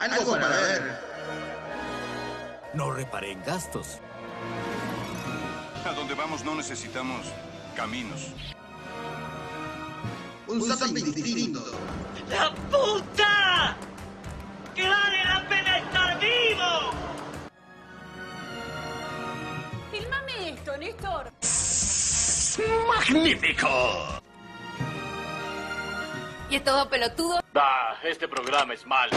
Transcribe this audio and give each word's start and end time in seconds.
Algo 0.00 0.32
para 0.32 0.48
ver. 0.48 0.98
No 2.72 2.90
reparé 2.90 3.32
en 3.32 3.44
gastos. 3.44 3.98
A 5.84 5.92
donde 5.92 6.14
vamos 6.14 6.42
no 6.42 6.54
necesitamos 6.54 7.26
caminos. 7.76 8.28
Un 10.46 10.62
zapping 10.62 11.12
distinto. 11.12 11.60
¡La 12.30 12.50
puta! 12.70 13.76
¡Que 14.74 14.88
vale 14.88 15.24
la 15.24 15.48
pena 15.48 15.78
estar 15.78 16.18
vivo! 16.18 16.90
Filmame 19.90 20.50
esto, 20.50 20.76
Néstor. 20.78 21.30
¡Magnífico! 22.88 23.68
¿Y 26.48 26.56
es 26.56 26.64
todo 26.64 26.88
pelotudo? 26.88 27.40
Ah, 27.54 27.94
este 28.02 28.26
programa 28.26 28.74
es 28.74 28.84
malo. 28.86 29.16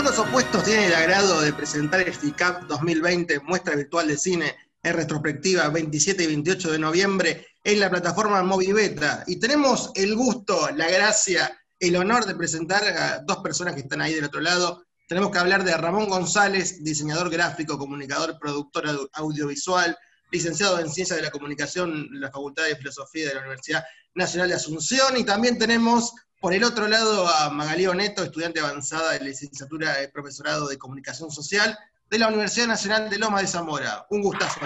Polos 0.00 0.18
Opuestos 0.18 0.64
tiene 0.64 0.86
el 0.86 0.94
agrado 0.94 1.42
de 1.42 1.52
presentar 1.52 2.00
el 2.00 2.14
FICAP 2.14 2.62
2020, 2.68 3.40
muestra 3.40 3.76
virtual 3.76 4.08
de 4.08 4.16
cine, 4.16 4.56
en 4.82 4.94
retrospectiva 4.94 5.68
27 5.68 6.22
y 6.22 6.26
28 6.26 6.72
de 6.72 6.78
noviembre, 6.78 7.46
en 7.62 7.80
la 7.80 7.90
plataforma 7.90 8.42
Movibeta. 8.42 9.24
Y 9.26 9.38
tenemos 9.38 9.90
el 9.94 10.14
gusto, 10.14 10.70
la 10.74 10.88
gracia, 10.88 11.54
el 11.78 11.96
honor 11.96 12.24
de 12.24 12.34
presentar 12.34 12.82
a 12.82 13.18
dos 13.26 13.40
personas 13.42 13.74
que 13.74 13.80
están 13.82 14.00
ahí 14.00 14.14
del 14.14 14.24
otro 14.24 14.40
lado. 14.40 14.86
Tenemos 15.06 15.30
que 15.32 15.38
hablar 15.38 15.64
de 15.64 15.76
Ramón 15.76 16.08
González, 16.08 16.82
diseñador 16.82 17.28
gráfico, 17.28 17.76
comunicador, 17.76 18.38
productor 18.40 18.86
au- 18.86 19.10
audiovisual, 19.12 19.98
licenciado 20.30 20.80
en 20.80 20.90
Ciencias 20.90 21.18
de 21.18 21.24
la 21.26 21.30
Comunicación 21.30 22.08
en 22.10 22.20
la 22.22 22.30
Facultad 22.30 22.64
de 22.64 22.76
Filosofía 22.76 23.28
de 23.28 23.34
la 23.34 23.40
Universidad 23.40 23.84
Nacional 24.14 24.48
de 24.48 24.54
Asunción. 24.54 25.18
Y 25.18 25.24
también 25.24 25.58
tenemos 25.58 26.14
por 26.40 26.54
el 26.54 26.64
otro 26.64 26.88
lado 26.88 27.28
a 27.28 27.50
Magalí 27.50 27.86
Neto, 27.94 28.24
estudiante 28.24 28.60
avanzada 28.60 29.12
de 29.12 29.20
licenciatura 29.20 29.98
de 29.98 30.08
profesorado 30.08 30.68
de 30.68 30.78
Comunicación 30.78 31.30
Social 31.30 31.78
de 32.08 32.18
la 32.18 32.28
Universidad 32.28 32.66
Nacional 32.66 33.10
de 33.10 33.18
Loma 33.18 33.40
de 33.40 33.46
Zamora. 33.46 34.06
Un 34.08 34.22
gustazo. 34.22 34.58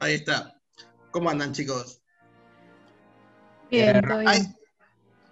Ahí 0.00 0.14
está. 0.14 0.52
¿Cómo 1.12 1.30
andan, 1.30 1.52
chicos? 1.52 2.02
Bien, 3.70 4.02
todo 4.02 4.18
Ay, 4.26 4.54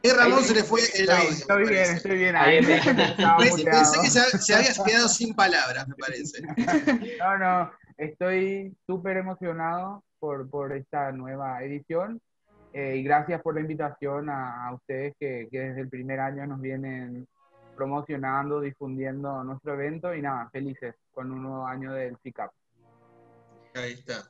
bien. 0.03 0.15
a 0.15 0.23
Ramón 0.23 0.45
se 0.45 0.55
le 0.55 0.63
fue 0.63 0.81
el 0.95 1.11
audio. 1.11 1.31
Estoy 1.31 1.59
bien, 1.59 1.75
parece. 1.75 1.93
estoy 1.95 2.19
bien. 2.19 2.37
Ahí 2.37 2.61
me 2.63 2.81
Pensé, 3.39 3.65
pensé 3.65 4.01
que 4.03 4.09
se, 4.09 4.39
se 4.39 4.55
había 4.55 4.73
quedado 4.85 5.09
sin 5.09 5.35
palabras, 5.35 5.89
me 5.89 5.95
parece. 5.97 6.43
No, 7.19 7.39
no, 7.39 7.73
estoy 7.99 8.77
súper 8.87 9.17
emocionado 9.17 10.05
por, 10.21 10.49
por 10.49 10.73
esta 10.73 11.11
nueva 11.13 11.63
edición 11.63 12.21
eh, 12.75 12.97
y 12.97 13.05
gracias 13.05 13.41
por 13.41 13.55
la 13.55 13.61
invitación 13.61 14.29
a, 14.29 14.67
a 14.67 14.75
ustedes 14.75 15.15
que, 15.19 15.47
que 15.49 15.61
desde 15.61 15.83
el 15.83 15.89
primer 15.89 16.19
año 16.19 16.45
nos 16.45 16.61
vienen 16.61 17.25
promocionando, 17.77 18.61
difundiendo 18.61 19.45
nuestro 19.45 19.75
evento 19.75 20.13
y 20.13 20.21
nada, 20.21 20.51
felices 20.51 20.97
con 21.13 21.31
un 21.31 21.45
nuevo 21.45 21.67
año 21.67 21.93
del 21.93 22.17
FICAP. 22.19 22.51
Ahí 23.77 23.93
está. 23.93 24.29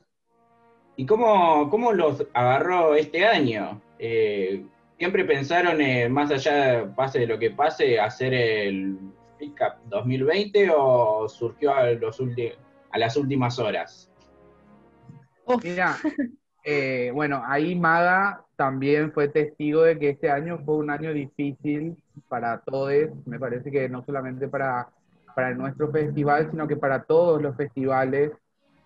¿Y 0.95 1.07
cómo, 1.07 1.71
cómo 1.71 1.91
los 1.91 2.23
agarró 2.33 2.93
este 2.93 3.25
año? 3.25 3.81
Eh, 3.97 4.63
¿Siempre 4.99 5.25
pensaron, 5.25 5.81
eh, 5.81 6.07
más 6.07 6.29
allá, 6.29 6.93
pase 6.95 7.19
de 7.19 7.27
lo 7.27 7.39
que 7.39 7.49
pase, 7.49 7.99
hacer 7.99 8.35
el 8.35 8.97
FICAP 9.39 9.85
2020 9.85 10.69
o 10.71 11.27
surgió 11.27 11.73
a, 11.73 11.89
los 11.91 12.21
a 12.91 12.97
las 12.99 13.17
últimas 13.17 13.57
horas? 13.57 14.11
Mira, 15.63 15.97
eh, 16.67 17.11
bueno, 17.13 17.43
ahí 17.45 17.75
Maga 17.75 18.43
también 18.55 19.11
fue 19.11 19.27
testigo 19.27 19.83
de 19.83 19.99
que 19.99 20.09
este 20.09 20.31
año 20.31 20.59
fue 20.65 20.77
un 20.77 20.89
año 20.89 21.13
difícil 21.13 21.95
para 22.27 22.59
todos. 22.61 22.91
Me 23.27 23.39
parece 23.39 23.69
que 23.69 23.87
no 23.87 24.03
solamente 24.03 24.47
para, 24.47 24.89
para 25.35 25.53
nuestro 25.53 25.91
festival, 25.91 26.49
sino 26.49 26.67
que 26.67 26.75
para 26.75 27.03
todos 27.03 27.39
los 27.39 27.55
festivales 27.55 28.31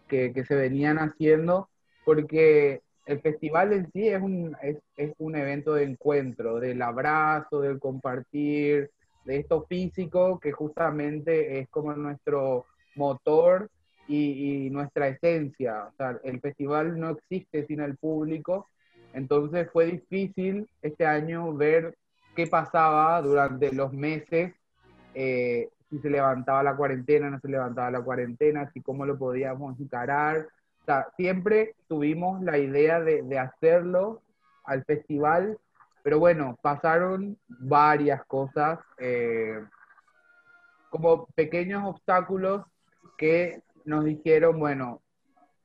que, 0.09 0.33
se 0.45 0.55
venían 0.55 0.97
haciendo, 0.97 1.69
porque 2.03 2.81
el 3.05 3.21
festival 3.21 3.71
en 3.71 3.89
sí 3.93 4.09
es 4.09 4.21
un, 4.21 4.57
es 4.97 5.13
un 5.17 5.37
evento 5.37 5.73
de 5.75 5.83
encuentro, 5.83 6.59
del 6.59 6.81
abrazo, 6.81 7.61
del 7.61 7.79
compartir, 7.79 8.91
de 9.23 9.37
esto 9.37 9.65
físico, 9.69 10.37
que 10.39 10.51
justamente 10.51 11.59
es 11.59 11.69
como 11.69 11.93
nuestro 11.93 12.65
motor 12.95 13.69
y, 14.09 14.65
y 14.65 14.69
nuestra 14.69 15.07
esencia. 15.07 15.85
O 15.85 15.93
sea, 15.95 16.19
el 16.23 16.41
festival 16.41 16.99
no 16.99 17.11
existe 17.11 17.65
sin 17.67 17.79
el 17.79 17.95
público, 17.95 18.67
entonces 19.13 19.69
fue 19.71 19.85
difícil 19.85 20.67
este 20.81 21.05
año 21.05 21.53
ver 21.53 21.95
qué 22.35 22.47
pasaba 22.47 23.21
durante 23.21 23.71
los 23.71 23.93
meses, 23.93 24.53
eh, 25.13 25.69
si 25.89 25.99
se 25.99 26.09
levantaba 26.09 26.61
la 26.63 26.75
cuarentena, 26.75 27.29
no 27.29 27.39
se 27.39 27.47
levantaba 27.47 27.89
la 27.89 28.01
cuarentena, 28.01 28.69
si 28.73 28.81
cómo 28.81 29.05
lo 29.05 29.17
podíamos 29.17 29.79
encarar. 29.79 30.47
O 30.81 30.85
sea, 30.85 31.07
siempre 31.17 31.75
tuvimos 31.87 32.41
la 32.43 32.57
idea 32.57 32.99
de, 32.99 33.23
de 33.23 33.39
hacerlo 33.39 34.21
al 34.63 34.83
festival, 34.85 35.57
pero 36.03 36.19
bueno, 36.19 36.57
pasaron 36.61 37.37
varias 37.47 38.23
cosas, 38.25 38.79
eh, 38.99 39.59
como 40.89 41.25
pequeños 41.35 41.83
obstáculos 41.85 42.63
que 43.17 43.61
nos 43.89 44.05
dijeron, 44.05 44.59
bueno, 44.59 45.01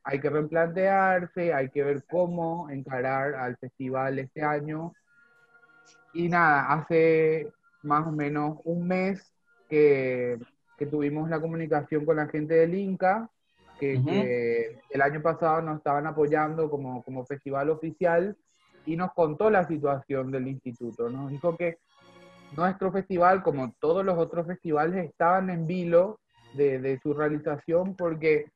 hay 0.03 0.19
que 0.19 0.31
replantearse, 0.31 1.53
hay 1.53 1.69
que 1.69 1.85
ver 1.85 2.05
cómo 2.11 2.69
encarar 2.71 3.35
al 3.35 3.57
festival 3.59 4.19
este 4.19 4.43
año. 4.43 4.93
Y 6.15 6.29
nada, 6.29 6.73
hace 6.73 7.53
más 7.83 8.07
o 8.07 8.13
menos 8.13 8.59
un 8.65 8.89
mes 8.89 9.33
que, 9.69 10.39
que 10.79 10.87
tuvimos 10.87 11.29
la 11.29 11.41
comunicación 11.41 12.05
con 12.05 12.17
la 12.17 12.27
gente 12.29 12.55
del 12.55 12.75
Inca, 12.75 13.29
que, 13.79 14.01
que 14.03 14.81
el 14.91 15.03
año 15.03 15.21
pasado 15.21 15.61
nos 15.61 15.79
estaban 15.79 16.07
apoyando 16.07 16.71
como, 16.71 17.03
como 17.03 17.27
festival 17.27 17.69
oficial 17.71 18.37
y 18.87 18.97
nos 18.97 19.13
contó 19.13 19.51
la 19.51 19.67
situación 19.67 20.31
del 20.31 20.49
instituto. 20.49 21.11
Nos 21.11 21.31
dijo 21.31 21.57
que 21.57 21.79
nuestro 22.57 22.91
festival, 22.91 23.43
como 23.43 23.73
todos 23.81 24.05
los 24.05 24.17
otros 24.17 24.47
festivales, 24.47 25.05
estaban 25.05 25.51
en 25.51 25.67
vilo 25.67 26.21
de, 26.55 26.79
de 26.81 26.99
su 27.01 27.15
realización 27.15 27.97
porque 27.97 28.47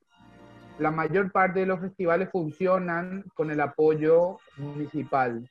la 0.79 0.91
mayor 0.91 1.33
parte 1.33 1.61
de 1.61 1.67
los 1.67 1.81
festivales 1.81 2.31
funcionan 2.31 3.25
con 3.35 3.51
el 3.51 3.61
apoyo 3.61 4.43
municipal. 4.57 5.49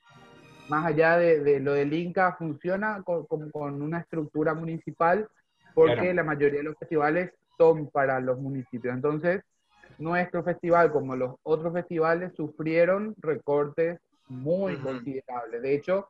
Más 0.68 0.86
allá 0.86 1.16
de, 1.18 1.40
de 1.42 1.60
lo 1.60 1.72
del 1.74 1.92
Inca, 1.94 2.36
funciona 2.36 3.02
con, 3.04 3.26
con- 3.26 3.50
con 3.50 3.82
una 3.82 4.00
estructura 4.00 4.54
municipal 4.54 5.28
porque 5.74 6.12
Claro. 6.12 6.14
la 6.14 6.24
mayoría 6.24 6.58
de 6.60 6.64
los 6.64 6.78
festivales 6.78 7.32
son 7.58 7.90
para 7.90 8.20
los 8.20 8.38
municipios. 8.40 8.94
Entonces, 8.94 9.42
nuestro 9.98 10.44
festival, 10.44 10.92
como 10.92 11.16
los 11.16 11.36
otros 11.42 11.72
festivales, 11.74 12.32
sufrieron 12.36 13.14
recortes 13.18 14.00
muy 14.28 14.78
Ujú. 14.78 14.80
considerables. 14.80 15.62
De 15.62 15.74
hecho, 15.74 16.08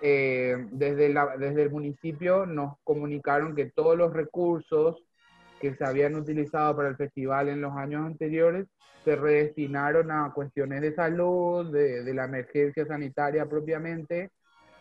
eh, 0.00 0.56
desde, 0.72 1.08
la- 1.10 1.36
desde 1.38 1.62
el 1.64 1.70
municipio 1.70 2.46
nos 2.46 2.76
comunicaron 2.84 3.54
que 3.54 3.70
todos 3.70 3.96
los 3.96 4.12
recursos 4.12 5.02
que 5.60 5.74
se 5.74 5.84
habían 5.84 6.14
utilizado 6.14 6.76
para 6.76 6.88
el 6.88 6.96
festival 6.96 7.48
en 7.48 7.60
los 7.60 7.72
años 7.74 8.04
anteriores 8.04 8.66
se 9.04 9.14
redestinaron 9.14 10.10
a 10.10 10.32
cuestiones 10.34 10.80
de 10.80 10.92
salud, 10.92 11.72
de, 11.72 12.02
de 12.02 12.12
la 12.12 12.24
emergencia 12.24 12.84
sanitaria 12.86 13.46
propiamente. 13.46 14.32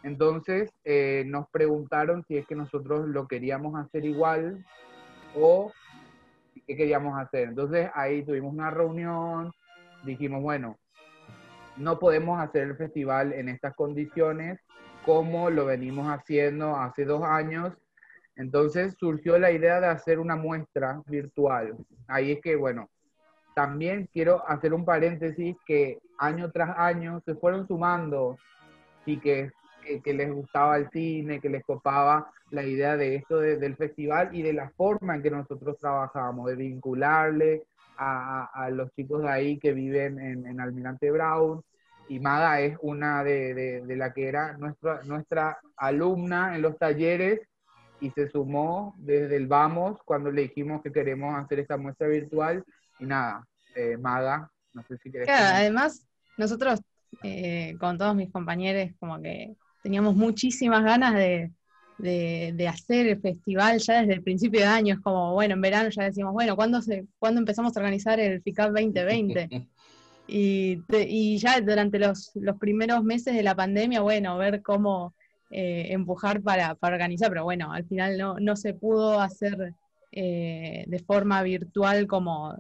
Entonces 0.02 0.72
eh, 0.84 1.24
nos 1.28 1.48
preguntaron 1.50 2.24
si 2.28 2.38
es 2.38 2.48
que 2.48 2.56
nosotros 2.56 3.08
lo 3.08 3.28
queríamos 3.28 3.76
hacer 3.80 4.04
igual 4.04 4.66
o 5.36 5.72
qué 6.66 6.76
queríamos 6.76 7.20
hacer. 7.20 7.50
Entonces 7.50 7.90
ahí 7.94 8.24
tuvimos 8.24 8.52
una 8.52 8.72
reunión, 8.72 9.52
dijimos, 10.04 10.42
bueno, 10.42 10.80
no 11.78 12.00
podemos 12.00 12.40
hacer 12.40 12.64
el 12.64 12.76
festival 12.76 13.32
en 13.32 13.48
estas 13.48 13.76
condiciones 13.76 14.60
como 15.06 15.52
lo 15.52 15.66
venimos 15.66 16.08
haciendo 16.08 16.76
hace 16.78 17.06
dos 17.06 17.24
años. 17.24 17.74
Entonces 18.36 18.96
surgió 19.00 19.38
la 19.40 19.52
idea 19.52 19.80
de 19.80 19.88
hacer 19.88 20.20
una 20.20 20.36
muestra 20.36 21.02
virtual. 21.08 21.76
Ahí 22.08 22.34
es 22.34 22.42
que, 22.42 22.56
bueno, 22.56 22.90
también 23.54 24.10
quiero 24.12 24.48
hacer 24.48 24.74
un 24.74 24.84
paréntesis 24.84 25.56
que 25.66 26.00
año 26.18 26.52
tras 26.52 26.78
año 26.78 27.22
se 27.26 27.36
fueron 27.36 27.68
sumando 27.68 28.38
chiques 29.06 29.52
que, 29.82 30.02
que 30.02 30.14
les 30.14 30.32
gustaba 30.34 30.78
el 30.78 30.90
cine, 30.90 31.40
que 31.40 31.50
les 31.50 31.64
copaba 31.64 32.30
la 32.52 32.64
idea 32.64 32.98
de 32.98 33.16
esto 33.16 33.40
de- 33.40 33.58
del 33.58 33.76
festival 33.76 34.36
y 34.36 34.42
de 34.42 34.54
la 34.54 34.70
forma 34.72 35.16
en 35.16 35.24
que 35.24 35.32
nosotros 35.32 35.78
trabajábamos, 35.80 36.48
de 36.48 36.56
vincularle 36.56 37.64
a- 37.98 38.50
a 38.54 38.70
los 38.72 38.92
chicos 38.94 39.22
de 39.22 39.30
ahí 39.30 39.58
que 39.58 39.72
viven 39.74 40.20
en, 40.20 40.46
en 40.46 40.60
Almirante 40.60 41.10
Brown. 41.12 41.62
Y 42.10 42.20
Maga 42.20 42.60
es 42.62 42.78
una 42.82 43.24
de, 43.24 43.54
de, 43.54 43.82
de 43.82 43.96
la 43.96 44.12
que 44.14 44.28
era 44.28 44.58
nuestra, 44.58 45.02
nuestra 45.06 45.58
alumna 45.78 46.56
en 46.56 46.62
los 46.62 46.78
talleres 46.78 47.40
y 48.00 48.12
se 48.12 48.30
sumó 48.30 48.96
desde 48.98 49.36
el 49.38 49.48
Vamos 49.48 50.00
cuando 50.06 50.32
le 50.32 50.44
dijimos 50.44 50.82
que 50.82 50.92
queremos 50.92 51.36
hacer 51.36 51.60
esta 51.60 51.78
muestra 51.78 52.08
virtual. 52.08 52.64
Y 53.00 53.06
nada, 53.06 53.46
eh, 53.76 53.98
Maga, 53.98 54.50
no 54.74 54.84
sé 54.88 54.98
si 54.98 55.12
querés. 55.12 55.28
Claro, 55.28 55.56
además, 55.58 56.06
nosotros 56.38 56.80
eh, 57.24 57.76
con 57.80 57.98
todos 57.98 58.16
mis 58.16 58.32
compañeros, 58.32 58.92
como 59.00 59.22
que 59.22 59.56
teníamos 59.82 60.16
muchísimas 60.16 60.84
ganas 60.84 61.14
de, 61.16 61.52
de- 61.98 62.52
de 62.56 62.68
hacer 62.68 63.08
el 63.08 63.22
festival 63.22 63.80
ya 63.80 64.02
desde 64.02 64.14
el 64.14 64.24
principio 64.24 64.62
de 64.62 64.66
año. 64.68 64.96
Es 64.96 65.00
como, 65.02 65.34
bueno, 65.34 65.54
en 65.56 65.62
verano 65.62 65.90
ya 65.90 66.04
decíamos, 66.04 66.34
bueno, 66.34 66.56
¿cuándo, 66.56 66.82
se, 66.82 67.06
¿cuándo 67.20 67.40
empezamos 67.40 67.76
a 67.76 67.80
organizar 67.80 68.20
el 68.20 68.42
FICAP 68.42 68.72
2020? 68.72 69.50
Y, 70.28 70.78
te- 70.88 71.08
y 71.08 71.38
ya 71.38 71.62
durante 71.62 72.00
los, 72.00 72.32
los 72.34 72.58
primeros 72.58 73.04
meses 73.04 73.36
de 73.36 73.44
la 73.44 73.54
pandemia, 73.56 74.02
bueno, 74.02 74.36
ver 74.40 74.64
cómo 74.64 75.14
eh, 75.52 75.88
empujar 75.92 76.42
para, 76.42 76.76
organizar, 76.82 77.30
pero 77.30 77.44
bueno, 77.44 77.72
al 77.72 77.86
final 77.86 78.18
no, 78.40 78.56
se 78.56 78.74
pudo 78.74 79.20
hacer 79.20 79.74
eh, 80.12 80.86
de 80.88 81.00
forma 81.00 81.44
virtual 81.44 82.08
como, 82.08 82.58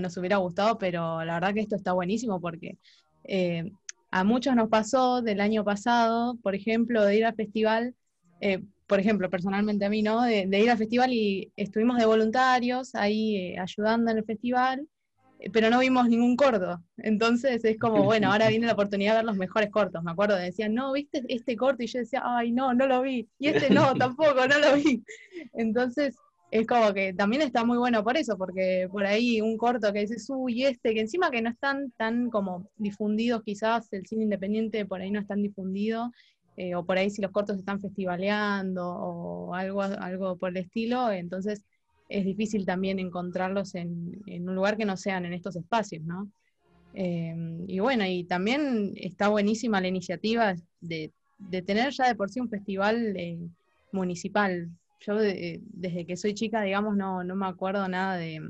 nos 0.00 0.16
hubiera 0.16 0.38
gustado, 0.38 0.78
pero 0.78 1.24
la 1.24 1.34
verdad 1.34 1.54
que 1.54 1.60
esto 1.60 1.76
está 1.76 1.92
buenísimo 1.92 2.40
porque 2.40 2.78
eh, 3.24 3.70
a 4.10 4.24
muchos 4.24 4.56
nos 4.56 4.68
pasó 4.68 5.20
del 5.20 5.40
año 5.40 5.62
pasado, 5.62 6.38
por 6.42 6.54
ejemplo, 6.54 7.04
de 7.04 7.16
ir 7.16 7.26
al 7.26 7.34
festival, 7.34 7.94
por 8.86 8.98
ejemplo, 8.98 9.28
personalmente 9.28 9.84
a 9.84 9.90
mí, 9.90 10.02
¿no? 10.02 10.22
De, 10.22 10.46
ir 10.58 10.70
al 10.70 10.78
festival 10.78 11.12
y 11.12 11.52
estuvimos 11.56 11.98
de 11.98 12.06
voluntarios 12.06 12.94
ahí 12.94 13.56
ayudando 13.56 14.10
en 14.10 14.18
el 14.18 14.24
festival 14.24 14.88
pero 15.52 15.70
no 15.70 15.80
vimos 15.80 16.08
ningún 16.08 16.36
corto. 16.36 16.82
Entonces 16.98 17.64
es 17.64 17.78
como, 17.78 18.04
bueno, 18.04 18.30
ahora 18.30 18.48
viene 18.48 18.66
la 18.66 18.74
oportunidad 18.74 19.12
de 19.12 19.18
ver 19.18 19.24
los 19.24 19.36
mejores 19.36 19.70
cortos. 19.70 20.02
Me 20.02 20.10
acuerdo, 20.10 20.36
decían, 20.36 20.74
no, 20.74 20.92
¿viste 20.92 21.22
este 21.28 21.56
corto? 21.56 21.82
Y 21.82 21.86
yo 21.86 22.00
decía, 22.00 22.22
ay, 22.24 22.52
no, 22.52 22.74
no 22.74 22.86
lo 22.86 23.02
vi. 23.02 23.28
Y 23.38 23.48
este 23.48 23.70
no, 23.70 23.94
tampoco, 23.98 24.46
no 24.46 24.58
lo 24.58 24.74
vi. 24.74 25.02
Entonces 25.54 26.16
es 26.50 26.66
como 26.66 26.92
que 26.92 27.12
también 27.12 27.42
está 27.42 27.64
muy 27.64 27.78
bueno 27.78 28.02
por 28.02 28.16
eso, 28.16 28.36
porque 28.36 28.88
por 28.90 29.06
ahí 29.06 29.40
un 29.40 29.56
corto 29.56 29.92
que 29.92 30.00
dices, 30.00 30.26
uy, 30.30 30.64
este, 30.64 30.94
que 30.94 31.00
encima 31.00 31.30
que 31.30 31.42
no 31.42 31.50
están 31.50 31.92
tan 31.96 32.28
como 32.28 32.68
difundidos, 32.76 33.42
quizás 33.44 33.92
el 33.92 34.06
cine 34.06 34.24
independiente 34.24 34.84
por 34.84 35.00
ahí 35.00 35.10
no 35.10 35.20
es 35.20 35.26
tan 35.26 35.42
difundido, 35.42 36.10
eh, 36.56 36.74
o 36.74 36.84
por 36.84 36.98
ahí 36.98 37.08
si 37.10 37.22
los 37.22 37.30
cortos 37.30 37.56
están 37.58 37.80
festivaleando 37.80 38.86
o 38.86 39.54
algo, 39.54 39.82
algo 39.82 40.36
por 40.36 40.50
el 40.50 40.58
estilo, 40.58 41.10
entonces 41.12 41.64
es 42.10 42.24
difícil 42.26 42.66
también 42.66 42.98
encontrarlos 43.00 43.74
en, 43.76 44.22
en 44.26 44.48
un 44.48 44.54
lugar 44.56 44.76
que 44.76 44.84
no 44.86 44.96
sean 44.98 45.26
en 45.26 45.32
estos 45.34 45.56
espacios, 45.56 46.04
¿no? 46.04 46.30
Eh, 46.94 47.34
y 47.68 47.78
bueno, 47.80 48.04
y 48.06 48.24
también 48.24 48.92
está 48.96 49.28
buenísima 49.28 49.80
la 49.80 49.88
iniciativa 49.88 50.54
de, 50.80 51.12
de 51.38 51.62
tener 51.62 51.92
ya 51.92 52.08
de 52.08 52.16
por 52.16 52.30
sí 52.30 52.40
un 52.40 52.50
festival 52.50 53.16
eh, 53.16 53.38
municipal. 53.92 54.70
Yo 55.00 55.16
de- 55.16 55.60
desde 55.64 56.06
que 56.06 56.16
soy 56.16 56.34
chica, 56.34 56.62
digamos, 56.62 56.96
no, 56.96 57.24
no 57.24 57.36
me 57.36 57.46
acuerdo 57.46 57.88
nada 57.88 58.16
de 58.18 58.40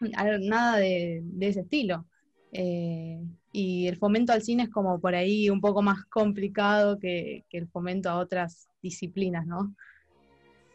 nada 0.00 0.78
de, 0.78 1.20
de 1.24 1.48
ese 1.48 1.60
estilo. 1.60 2.06
Eh, 2.52 3.20
y 3.52 3.86
el 3.86 3.96
fomento 3.96 4.32
al 4.32 4.42
cine 4.42 4.64
es 4.64 4.70
como 4.70 5.00
por 5.00 5.14
ahí 5.14 5.50
un 5.50 5.60
poco 5.60 5.82
más 5.82 6.04
complicado 6.06 6.98
que, 6.98 7.44
que 7.48 7.58
el 7.58 7.68
fomento 7.68 8.10
a 8.10 8.18
otras 8.18 8.68
disciplinas, 8.82 9.46
¿no? 9.46 9.74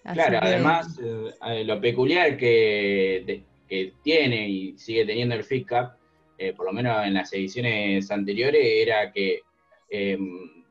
Así 0.06 0.14
Claro, 0.20 0.40
que- 0.40 0.48
además, 0.48 1.00
eh, 1.04 1.34
eh, 1.48 1.64
lo 1.66 1.82
peculiar 1.82 2.38
que, 2.38 3.24
de- 3.26 3.44
que 3.68 3.94
tiene 4.04 4.48
y 4.48 4.78
sigue 4.78 5.06
teniendo 5.06 5.36
el 5.36 5.44
FICAP, 5.44 5.98
eh, 6.38 6.54
por 6.54 6.68
lo 6.68 6.74
menos 6.74 7.04
en 7.06 7.16
las 7.16 7.34
ediciones 7.34 8.10
anteriores, 8.12 8.62
era 8.64 9.12
que 9.12 9.42
eh, 9.90 10.18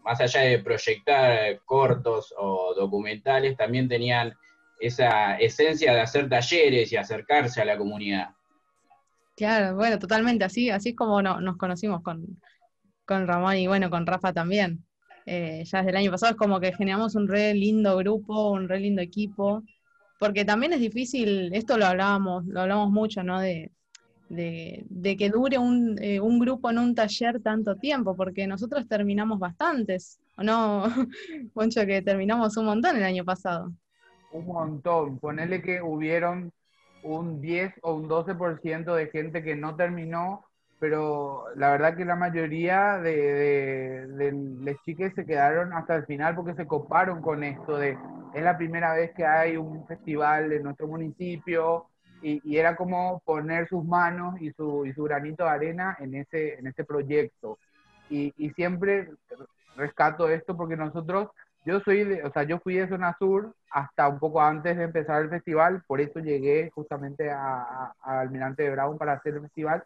más 0.04 0.20
allá 0.20 0.40
de 0.42 0.58
proyectar 0.58 1.60
cortos 1.64 2.34
o 2.36 2.75
documentales, 2.75 3.56
también 3.56 3.88
tenían 3.88 4.34
esa 4.81 5.36
esencia 5.38 5.94
de 5.94 6.00
hacer 6.00 6.28
talleres 6.28 6.92
y 6.92 6.96
acercarse 6.96 7.60
a 7.62 7.64
la 7.64 7.78
comunidad. 7.78 8.31
Claro, 9.36 9.76
bueno, 9.76 9.98
totalmente, 9.98 10.44
así, 10.44 10.70
así 10.70 10.90
es 10.90 10.96
como 10.96 11.22
no- 11.22 11.40
nos 11.40 11.56
conocimos 11.56 12.02
con, 12.02 12.40
con 13.04 13.26
Ramón 13.26 13.56
y 13.56 13.66
bueno, 13.66 13.90
con 13.90 14.06
Rafa 14.06 14.32
también. 14.32 14.84
Eh, 15.26 15.64
ya 15.64 15.78
desde 15.78 15.90
el 15.90 15.96
año 15.96 16.10
pasado 16.10 16.32
es 16.32 16.38
como 16.38 16.60
que 16.60 16.72
generamos 16.72 17.14
un 17.14 17.28
re 17.28 17.54
lindo 17.54 17.96
grupo, 17.96 18.50
un 18.50 18.68
re 18.68 18.80
lindo 18.80 19.00
equipo, 19.00 19.62
porque 20.18 20.44
también 20.44 20.72
es 20.72 20.80
difícil, 20.80 21.52
esto 21.54 21.78
lo 21.78 21.86
hablábamos, 21.86 22.44
lo 22.46 22.60
hablamos 22.60 22.90
mucho, 22.90 23.22
¿no? 23.22 23.40
De, 23.40 23.70
de, 24.28 25.16
que 25.16 25.30
dure 25.30 25.58
un, 25.58 25.96
eh, 26.00 26.20
un 26.20 26.38
grupo 26.38 26.70
en 26.70 26.78
un 26.78 26.94
taller 26.94 27.40
tanto 27.40 27.76
tiempo, 27.76 28.16
porque 28.16 28.46
nosotros 28.46 28.86
terminamos 28.88 29.38
bastantes, 29.38 30.18
¿o 30.36 30.42
no, 30.42 30.84
Poncho, 31.54 31.86
que 31.86 32.02
terminamos 32.02 32.56
un 32.56 32.66
montón 32.66 32.96
el 32.96 33.04
año 33.04 33.24
pasado? 33.24 33.72
Un 34.32 34.46
montón. 34.46 35.18
Ponele 35.18 35.62
que 35.62 35.80
hubieron 35.80 36.52
un 37.02 37.40
10 37.40 37.74
o 37.82 37.94
un 37.94 38.08
12% 38.08 38.94
de 38.94 39.06
gente 39.08 39.42
que 39.44 39.54
no 39.54 39.76
terminó, 39.76 40.44
pero 40.84 41.44
la 41.56 41.70
verdad 41.70 41.96
que 41.96 42.04
la 42.04 42.14
mayoría 42.14 42.98
de, 42.98 43.16
de, 43.16 44.06
de 44.06 44.32
las 44.60 44.76
chicas 44.82 45.14
se 45.14 45.25
quedaron 45.25 45.72
hasta 45.72 45.94
el 45.94 46.04
final 46.04 46.34
porque 46.34 46.52
se 46.52 46.66
coparon 46.66 47.22
con 47.22 47.42
esto 47.42 47.78
de 47.78 47.96
es 48.34 48.42
la 48.42 48.58
primera 48.58 48.92
vez 48.92 49.10
que 49.16 49.25
hay 49.25 49.56
un 49.56 49.86
festival 49.86 50.52
en 50.52 50.62
nuestro 50.62 50.86
municipio 50.86 51.86
y, 52.20 52.38
y 52.44 52.58
era 52.58 52.76
como 52.76 53.22
poner 53.25 53.66
sus 53.66 53.82
manos 53.82 54.38
y 54.42 54.50
su, 54.52 54.84
y 54.84 54.92
su 54.92 55.04
granito 55.04 55.44
de 55.44 55.50
arena 55.50 55.96
en 56.00 56.16
ese, 56.16 56.58
en 56.58 56.66
ese 56.66 56.84
proyecto. 56.84 57.58
Y, 58.10 58.34
y 58.36 58.50
siempre 58.50 59.08
rescato 59.76 60.28
esto 60.28 60.54
porque 60.54 60.76
nosotros 60.76 61.31
yo 61.64 61.81
soy, 61.81 62.04
de, 62.04 62.25
o 62.25 62.31
sea, 62.31 62.42
yo 62.42 62.58
fui 62.58 62.75
de 62.75 62.90
zona 62.90 63.16
sur 63.19 63.54
hasta 63.70 64.06
un 64.06 64.19
poco 64.19 64.42
antes 64.42 64.76
de 64.76 64.84
empezar 64.84 65.22
el 65.22 65.31
festival, 65.31 65.82
por 65.86 66.02
eso 66.02 66.19
llegué 66.19 66.70
justamente 66.75 67.31
a, 67.31 67.62
a, 67.62 67.94
a 68.02 68.20
Almirante 68.20 68.64
de 68.64 68.70
Brown 68.70 68.98
para 68.98 69.14
hacer 69.14 69.32
el 69.32 69.40
festival, 69.40 69.82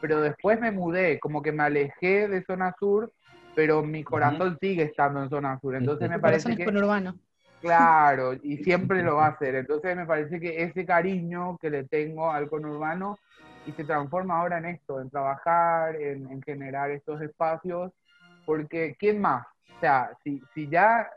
pero 0.00 0.20
después 0.20 0.60
me 0.60 0.70
mudé, 0.70 1.18
como 1.20 1.42
que 1.42 1.52
me 1.52 1.62
alejé 1.62 2.28
de 2.28 2.44
zona 2.44 2.74
sur, 2.78 3.12
pero 3.54 3.82
mi 3.82 4.02
corazón 4.04 4.56
sigue 4.60 4.84
estando 4.84 5.22
en 5.22 5.30
zona 5.30 5.58
sur, 5.60 5.74
entonces 5.74 6.08
me 6.08 6.18
parece 6.18 6.52
es 6.52 6.56
que... 6.56 6.64
conurbano. 6.64 7.16
Claro, 7.60 8.32
y 8.34 8.56
siempre 8.64 9.02
lo 9.02 9.16
va 9.16 9.26
a 9.26 9.30
hacer. 9.30 9.54
Entonces 9.54 9.94
me 9.96 10.06
parece 10.06 10.40
que 10.40 10.62
ese 10.62 10.86
cariño 10.86 11.58
que 11.58 11.70
le 11.70 11.84
tengo 11.84 12.30
al 12.30 12.48
conurbano 12.48 13.18
y 13.66 13.72
se 13.72 13.84
transforma 13.84 14.38
ahora 14.38 14.58
en 14.58 14.66
esto, 14.66 15.00
en 15.00 15.10
trabajar, 15.10 15.96
en, 15.96 16.30
en 16.30 16.42
generar 16.42 16.90
estos 16.90 17.20
espacios, 17.20 17.92
porque 18.46 18.96
¿quién 18.98 19.20
más? 19.20 19.46
O 19.76 19.80
sea, 19.80 20.10
si, 20.24 20.42
si 20.54 20.68
ya, 20.68 21.10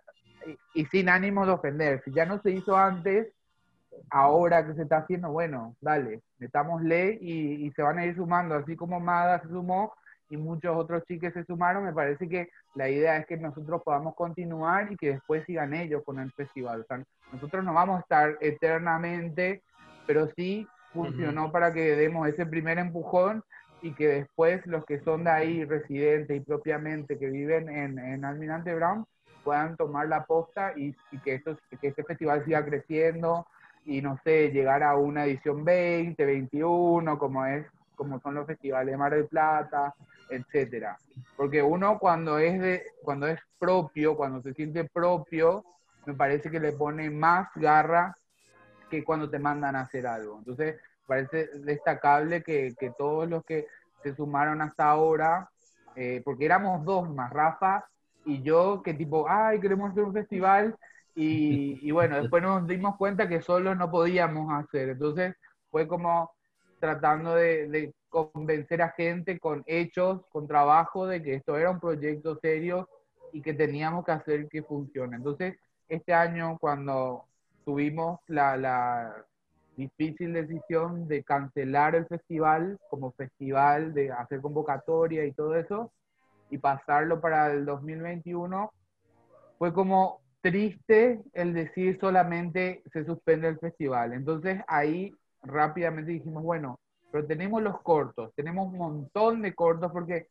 y, 0.46 0.82
y 0.82 0.86
sin 0.88 1.08
ánimo 1.08 1.46
de 1.46 1.54
ofender, 1.54 2.02
si 2.04 2.12
ya 2.12 2.26
no 2.26 2.42
se 2.42 2.52
hizo 2.52 2.76
antes, 2.76 3.28
ahora 4.10 4.66
que 4.66 4.74
se 4.74 4.84
está 4.84 4.98
haciendo, 4.98 5.32
bueno, 5.32 5.76
dale, 5.82 6.22
metámosle 6.40 7.18
y, 7.22 7.66
y 7.66 7.72
se 7.72 7.82
van 7.82 8.00
a 8.00 8.06
ir 8.06 8.16
sumando, 8.16 8.56
así 8.56 8.76
como 8.76 9.00
Mada 9.00 9.42
se 9.42 9.50
sumó 9.50 9.94
y 10.30 10.38
muchos 10.38 10.76
otros 10.76 11.04
chicos 11.06 11.34
se 11.34 11.46
sumaron, 11.46 11.86
me 11.86 11.94
parece 11.94 12.28
que 12.28 12.50
la 12.76 12.90
idea 12.90 13.18
es 13.18 13.26
que 13.28 13.38
nosotros 13.38 13.82
podamos 13.84 14.16
continuar 14.16 14.92
y 14.92 14.98
que 14.98 15.12
después 15.12 15.46
sigan 15.46 15.74
ellos 15.74 16.02
con 16.04 16.20
el 16.20 16.32
festival. 16.32 16.82
O 16.82 16.86
sea, 16.86 17.04
nosotros 17.32 17.64
no 17.64 17.74
vamos 17.74 17.98
a 17.98 18.02
estar 18.02 18.38
eternamente, 18.42 19.62
pero 20.08 20.30
sí 20.36 20.68
funcionó 20.92 21.52
para 21.52 21.72
que 21.74 21.96
demos 21.96 22.28
ese 22.28 22.46
primer 22.46 22.80
empujón 22.80 23.44
y 23.82 23.94
que 23.94 24.08
después 24.08 24.66
los 24.66 24.86
que 24.86 25.02
son 25.02 25.24
de 25.24 25.30
ahí, 25.30 25.66
residentes 25.66 26.36
y 26.36 26.40
propiamente 26.40 27.20
que 27.20 27.30
viven 27.30 27.70
en, 27.70 28.00
en 28.00 28.26
Almirante 28.26 28.74
Brown, 28.74 29.06
puedan 29.44 29.76
tomar 29.76 30.08
la 30.08 30.24
posta 30.24 30.74
y, 30.76 30.96
y 31.12 31.18
que, 31.20 31.36
esto, 31.36 31.58
que 31.82 31.90
este 31.90 32.04
festival 32.04 32.44
siga 32.46 32.66
creciendo 32.66 33.46
y 33.86 34.02
no 34.02 34.18
sé, 34.24 34.50
llegar 34.52 34.84
a 34.84 34.96
una 34.96 35.26
edición 35.26 35.64
20, 35.64 36.26
21, 36.26 37.18
como 37.18 37.46
es 37.46 37.66
como 37.96 38.20
son 38.20 38.36
los 38.36 38.48
festivales 38.48 38.92
de 38.92 38.98
Mar 38.98 39.14
del 39.14 39.28
Plata, 39.28 39.94
etcétera. 40.30 40.98
Porque 41.38 41.62
uno 41.62 42.00
cuando 42.00 42.38
es 42.40 42.60
de, 42.60 42.84
cuando 43.04 43.28
es 43.28 43.40
propio, 43.60 44.18
cuando 44.18 44.42
se 44.42 44.54
siente 44.54 44.84
propio, 44.86 45.64
me 46.06 46.14
parece 46.14 46.50
que 46.50 46.60
le 46.60 46.74
pone 46.74 47.10
más 47.10 47.50
garra 47.56 48.18
que 48.90 49.04
cuando 49.04 49.30
te 49.30 49.40
mandan 49.40 49.76
a 49.76 49.82
hacer 49.82 50.06
algo. 50.08 50.40
Entonces, 50.40 50.80
parece 51.08 51.48
destacable 51.60 52.44
que, 52.44 52.74
que 52.78 52.92
todos 52.98 53.30
los 53.30 53.44
que 53.46 53.68
se 54.02 54.16
sumaron 54.16 54.62
hasta 54.62 54.90
ahora, 54.90 55.50
eh, 55.96 56.22
porque 56.26 56.46
éramos 56.46 56.84
dos 56.84 57.10
más, 57.10 57.32
Rafa 57.32 57.86
y 58.26 58.42
yo, 58.42 58.82
que 58.84 58.94
tipo, 58.94 59.28
ay, 59.30 59.60
queremos 59.60 59.92
hacer 59.92 60.04
un 60.04 60.14
festival, 60.14 60.76
y, 61.16 61.80
y 61.88 61.92
bueno, 61.92 62.20
después 62.20 62.42
nos 62.42 62.68
dimos 62.68 62.96
cuenta 62.98 63.28
que 63.28 63.42
solo 63.42 63.76
no 63.76 63.92
podíamos 63.92 64.52
hacer. 64.54 64.90
Entonces, 64.90 65.36
fue 65.70 65.88
como 65.88 66.32
tratando 66.80 67.36
de, 67.36 67.68
de, 67.70 67.94
convencer 68.10 68.82
a 68.84 68.92
gente 68.92 69.40
con 69.40 69.64
hechos, 69.66 70.22
con 70.32 70.48
trabajo, 70.48 71.08
de 71.08 71.24
que 71.24 71.34
esto 71.34 71.58
era 71.58 71.72
un 71.72 71.80
proyecto 71.80 72.38
serio 72.40 72.88
y 73.32 73.42
que 73.42 73.56
teníamos 73.56 74.06
que 74.06 74.12
hacer 74.12 74.48
que 74.50 74.62
funcione. 74.62 75.16
Entonces, 75.16 75.56
este 75.90 76.14
año 76.14 76.58
cuando 76.60 77.26
tuvimos 77.66 78.20
la, 78.28 78.56
la 78.56 79.26
difícil 79.76 80.34
decisión 80.34 81.08
de 81.08 81.24
cancelar 81.24 81.96
el 81.96 82.06
festival 82.06 82.78
como 82.90 83.12
festival, 83.14 83.94
de 83.94 84.12
hacer 84.12 84.42
convocatoria 84.42 85.26
y 85.26 85.32
todo 85.32 85.56
eso, 85.56 85.92
y 86.50 86.60
pasarlo 86.60 87.20
para 87.20 87.52
el 87.52 87.66
2021, 87.66 88.72
fue 89.58 89.74
como 89.74 90.23
triste 90.44 91.22
el 91.32 91.54
decir 91.54 91.98
solamente 92.00 92.84
se 92.92 93.06
suspende 93.06 93.48
el 93.48 93.58
festival. 93.60 94.12
Entonces 94.14 94.62
ahí 94.68 95.16
rápidamente 95.42 96.12
dijimos, 96.12 96.44
bueno, 96.44 96.80
pero 97.12 97.26
tenemos 97.26 97.64
los 97.64 97.82
cortos, 97.82 98.34
tenemos 98.36 98.68
un 98.68 98.78
montón 98.78 99.42
de 99.42 99.56
cortos 99.56 99.92
porque 99.92 100.28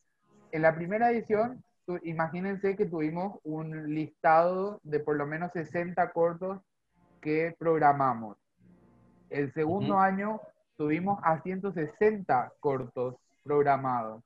en 0.52 0.62
la 0.62 0.74
primera 0.74 1.10
edición, 1.10 1.64
imagínense 2.02 2.76
que 2.76 2.84
tuvimos 2.84 3.38
un 3.42 3.94
listado 3.94 4.80
de 4.82 5.00
por 5.00 5.16
lo 5.16 5.26
menos 5.26 5.50
60 5.52 6.12
cortos 6.12 6.60
que 7.22 7.56
programamos. 7.58 8.36
El 9.30 9.50
segundo 9.54 9.98
año 9.98 10.42
tuvimos 10.76 11.20
a 11.22 11.40
160 11.40 12.52
cortos 12.60 13.14
programados. 13.42 14.22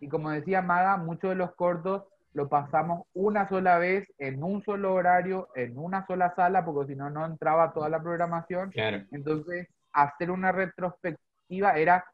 Y 0.00 0.08
como 0.08 0.30
decía 0.30 0.62
Maga, 0.62 0.96
muchos 0.96 1.30
de 1.30 1.36
los 1.36 1.54
cortos 1.56 2.04
lo 2.36 2.50
pasamos 2.50 3.06
una 3.14 3.48
sola 3.48 3.78
vez, 3.78 4.06
en 4.18 4.42
un 4.42 4.62
solo 4.62 4.92
horario, 4.92 5.48
en 5.54 5.78
una 5.78 6.06
sola 6.06 6.34
sala, 6.36 6.66
porque 6.66 6.92
si 6.92 6.94
no, 6.94 7.08
no 7.08 7.24
entraba 7.24 7.72
toda 7.72 7.88
la 7.88 8.02
programación. 8.02 8.70
Entonces, 9.10 9.66
hacer 9.90 10.30
una 10.30 10.52
retrospectiva 10.52 11.78
era 11.78 12.04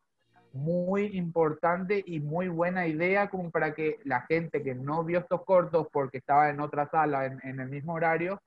muy 0.52 1.06
importante 1.16 2.04
y 2.06 2.20
muy 2.20 2.46
buena 2.46 2.86
idea 2.86 3.30
como 3.30 3.50
para 3.50 3.74
que 3.74 3.98
la 4.04 4.20
gente 4.20 4.62
que 4.62 4.76
no 4.76 5.02
vio 5.02 5.18
estos 5.18 5.44
cortos 5.44 5.88
porque 5.92 6.18
estaba 6.18 6.50
en 6.50 6.60
otra 6.60 6.88
sala 6.88 7.26
en, 7.26 7.58
el 7.58 7.68
mismo 7.68 7.94
horario 7.94 8.40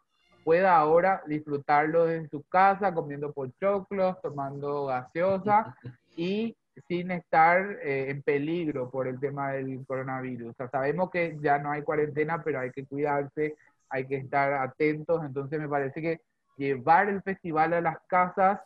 pueda 0.45 0.77
ahora 0.77 1.23
disfrutarlo 1.27 2.09
en 2.09 2.29
su 2.29 2.43
casa 2.43 2.93
comiendo 2.93 3.33
pochoclos, 3.33 4.21
tomando 4.21 4.85
gaseosa 4.85 5.75
y 6.15 6.55
sin 6.87 7.11
estar 7.11 7.79
eh, 7.83 8.09
en 8.09 8.21
peligro 8.21 8.89
por 8.89 9.07
el 9.07 9.19
tema 9.19 9.51
del 9.51 9.85
coronavirus. 9.85 10.55
Sabemos 10.71 11.09
que 11.09 11.37
ya 11.41 11.57
no 11.59 11.71
hay 11.71 11.83
cuarentena, 11.83 12.43
pero 12.43 12.59
hay 12.59 12.71
que 12.71 12.85
cuidarse, 12.85 13.55
hay 13.89 14.05
que 14.05 14.17
estar 14.17 14.53
atentos. 14.53 15.23
Entonces 15.23 15.59
me 15.59 15.69
parece 15.69 16.01
que 16.01 16.21
llevar 16.57 17.09
el 17.09 17.21
festival 17.21 17.73
a 17.73 17.81
las 17.81 17.97
casas 18.07 18.59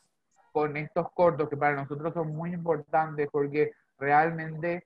con 0.51 0.77
estos 0.77 1.11
cortos, 1.13 1.49
que 1.49 1.57
para 1.57 1.75
nosotros 1.75 2.13
son 2.13 2.35
muy 2.35 2.53
importantes, 2.53 3.29
porque 3.31 3.71
realmente 3.99 4.85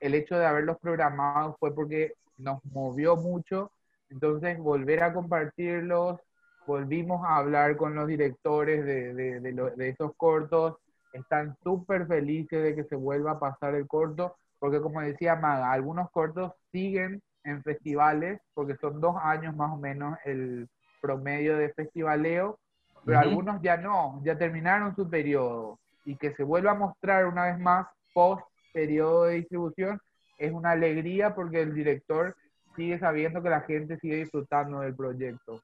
el 0.00 0.14
hecho 0.14 0.38
de 0.38 0.46
haberlos 0.46 0.78
programado 0.78 1.56
fue 1.58 1.74
porque 1.74 2.14
nos 2.36 2.64
movió 2.66 3.16
mucho. 3.16 3.72
Entonces, 4.10 4.58
volver 4.58 5.02
a 5.02 5.12
compartirlos, 5.12 6.20
volvimos 6.66 7.24
a 7.24 7.36
hablar 7.36 7.76
con 7.76 7.94
los 7.94 8.06
directores 8.06 8.84
de, 8.84 9.14
de, 9.14 9.40
de 9.76 9.88
esos 9.88 10.14
cortos, 10.16 10.76
están 11.12 11.56
súper 11.62 12.06
felices 12.06 12.62
de 12.62 12.74
que 12.74 12.84
se 12.84 12.96
vuelva 12.96 13.32
a 13.32 13.38
pasar 13.38 13.74
el 13.74 13.86
corto, 13.86 14.36
porque 14.58 14.80
como 14.80 15.00
decía 15.00 15.36
Maga, 15.36 15.72
algunos 15.72 16.10
cortos 16.10 16.52
siguen 16.72 17.22
en 17.44 17.62
festivales, 17.62 18.40
porque 18.54 18.76
son 18.76 19.00
dos 19.00 19.16
años 19.22 19.56
más 19.56 19.72
o 19.72 19.76
menos 19.76 20.18
el 20.24 20.68
promedio 21.00 21.56
de 21.56 21.72
festivaleo, 21.72 22.58
pero 23.04 23.20
algunos 23.20 23.62
ya 23.62 23.76
no, 23.76 24.20
ya 24.24 24.36
terminaron 24.36 24.94
su 24.94 25.08
periodo, 25.08 25.78
y 26.04 26.16
que 26.16 26.34
se 26.34 26.42
vuelva 26.42 26.72
a 26.72 26.74
mostrar 26.74 27.26
una 27.26 27.44
vez 27.44 27.58
más 27.58 27.86
post 28.12 28.42
periodo 28.72 29.24
de 29.24 29.36
distribución 29.36 30.00
es 30.38 30.52
una 30.52 30.70
alegría 30.70 31.34
porque 31.34 31.62
el 31.62 31.74
director 31.74 32.36
sigue 32.76 32.98
sabiendo 32.98 33.42
que 33.42 33.50
la 33.50 33.62
gente 33.62 33.98
sigue 33.98 34.16
disfrutando 34.16 34.80
del 34.80 34.94
proyecto. 34.94 35.60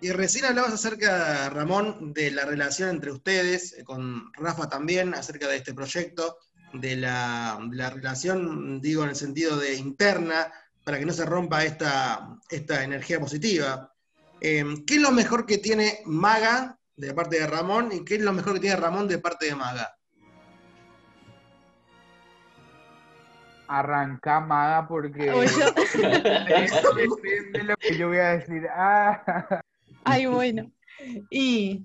Y 0.00 0.12
recién 0.12 0.44
hablabas 0.44 0.74
acerca, 0.74 1.48
Ramón, 1.48 2.12
de 2.12 2.30
la 2.30 2.44
relación 2.44 2.90
entre 2.90 3.12
ustedes, 3.12 3.74
eh, 3.78 3.84
con 3.84 4.30
Rafa 4.34 4.68
también, 4.68 5.14
acerca 5.14 5.48
de 5.48 5.56
este 5.56 5.72
proyecto, 5.72 6.38
de 6.74 6.96
la, 6.96 7.58
relación, 7.94 8.80
digo, 8.80 9.04
en 9.04 9.10
el 9.10 9.16
sentido 9.16 9.56
de 9.56 9.74
interna, 9.74 10.52
para 10.84 10.98
que 10.98 11.06
no 11.06 11.12
se 11.12 11.24
rompa 11.24 11.64
esta, 11.64 12.38
esta 12.50 12.84
energía 12.84 13.18
positiva. 13.18 13.92
Em, 14.40 14.84
¿Qué 14.84 14.96
es 14.96 15.00
lo 15.00 15.12
mejor 15.12 15.46
que 15.46 15.58
tiene 15.58 16.00
Maga 16.04 16.78
de 16.94 17.14
parte 17.14 17.40
de 17.40 17.46
Ramón 17.46 17.90
y 17.92 18.04
qué 18.04 18.16
es 18.16 18.20
lo 18.20 18.32
mejor 18.32 18.54
que 18.54 18.60
tiene 18.60 18.76
Ramón 18.76 19.08
de 19.08 19.18
parte 19.18 19.46
de 19.46 19.54
Maga? 19.54 19.92
arranca 23.68 24.40
Maga 24.40 24.86
porque 24.86 25.24
depende 25.24 25.64
lo 27.64 27.76
que 27.76 27.96
yo 27.96 28.08
voy 28.08 28.18
a 28.18 28.36
decir. 28.36 28.68
Ah. 28.70 29.62
Ay, 30.06 30.26
bueno. 30.26 30.70
Y, 31.30 31.82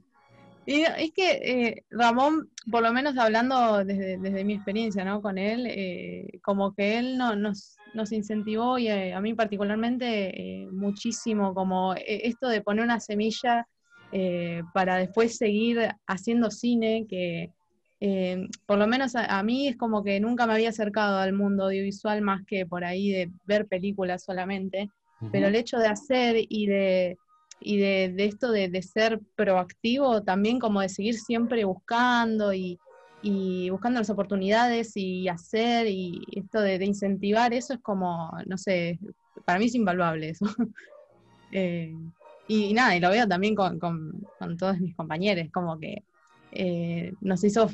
es 0.66 1.12
que 1.12 1.32
eh, 1.32 1.84
Ramón, 1.90 2.50
por 2.70 2.84
lo 2.84 2.94
menos 2.94 3.18
hablando 3.18 3.84
desde, 3.84 4.44
mi 4.46 4.54
experiencia 4.54 5.04
¿no? 5.04 5.22
con 5.22 5.40
él, 5.40 5.66
eh, 5.68 6.40
como 6.44 6.74
que 6.76 7.00
él 7.00 7.18
no, 7.18 7.36
nos, 7.36 7.78
nos 7.96 8.12
incentivó 8.12 8.78
y 8.78 8.88
eh, 8.88 9.14
a, 9.14 9.20
mí 9.20 9.34
particularmente 9.34 10.68
muchísimo, 10.72 11.56
como 11.56 11.96
esto 11.96 12.48
de 12.48 12.62
poner 12.62 12.86
una 12.86 13.00
semilla 13.00 13.68
para 14.74 14.98
después 14.98 15.38
seguir 15.38 15.90
haciendo 16.06 16.52
cine, 16.52 17.08
que 17.10 17.50
por 18.68 18.78
lo 18.78 18.86
menos 18.86 19.16
a, 19.16 19.42
mí 19.42 19.68
es 19.68 19.78
como 19.78 20.04
que 20.04 20.20
nunca 20.20 20.46
me 20.46 20.54
había 20.54 20.70
acercado 20.70 21.18
al 21.18 21.34
mundo 21.34 21.66
audiovisual 21.66 22.22
más 22.22 22.44
que 22.46 22.68
por 22.68 22.84
ahí 22.84 23.10
de 23.12 23.32
ver 23.46 23.68
películas 23.68 24.24
solamente, 24.24 24.90
pero 25.32 25.48
el 25.48 25.56
hecho 25.56 25.78
de 25.78 25.88
hacer 25.88 26.36
y 26.38 26.68
de 26.68 27.18
y 27.62 27.78
de, 27.78 28.14
esto 28.18 28.52
de, 28.52 28.82
ser 28.82 29.22
proactivo, 29.36 30.24
también 30.24 30.60
como 30.60 30.82
de 30.82 30.90
seguir 30.90 31.18
siempre 31.20 31.64
buscando 31.64 32.54
y, 32.54 32.80
buscando 33.70 34.00
las 34.00 34.10
oportunidades 34.10 34.98
y 34.98 35.28
hacer 35.28 35.86
y 35.88 36.24
esto 36.32 36.60
de, 36.60 36.84
incentivar 36.84 37.54
eso 37.54 37.74
es 37.74 37.80
como, 37.80 38.32
no 38.48 38.58
sé, 38.58 39.00
para 39.46 39.60
mí 39.60 39.66
es 39.66 39.76
invaluable 39.76 40.30
eso. 40.30 40.46
Eh, 41.54 41.94
y, 42.48 42.74
nada, 42.74 42.96
y 42.96 43.02
lo 43.02 43.10
veo 43.10 43.28
también 43.28 43.56
con, 43.56 43.78
todos 44.58 44.80
mis 44.80 44.96
compañeros, 44.96 45.50
como 45.52 45.78
que 45.78 46.02
eh, 46.54 47.12
nos 47.20 47.44
hizo 47.44 47.70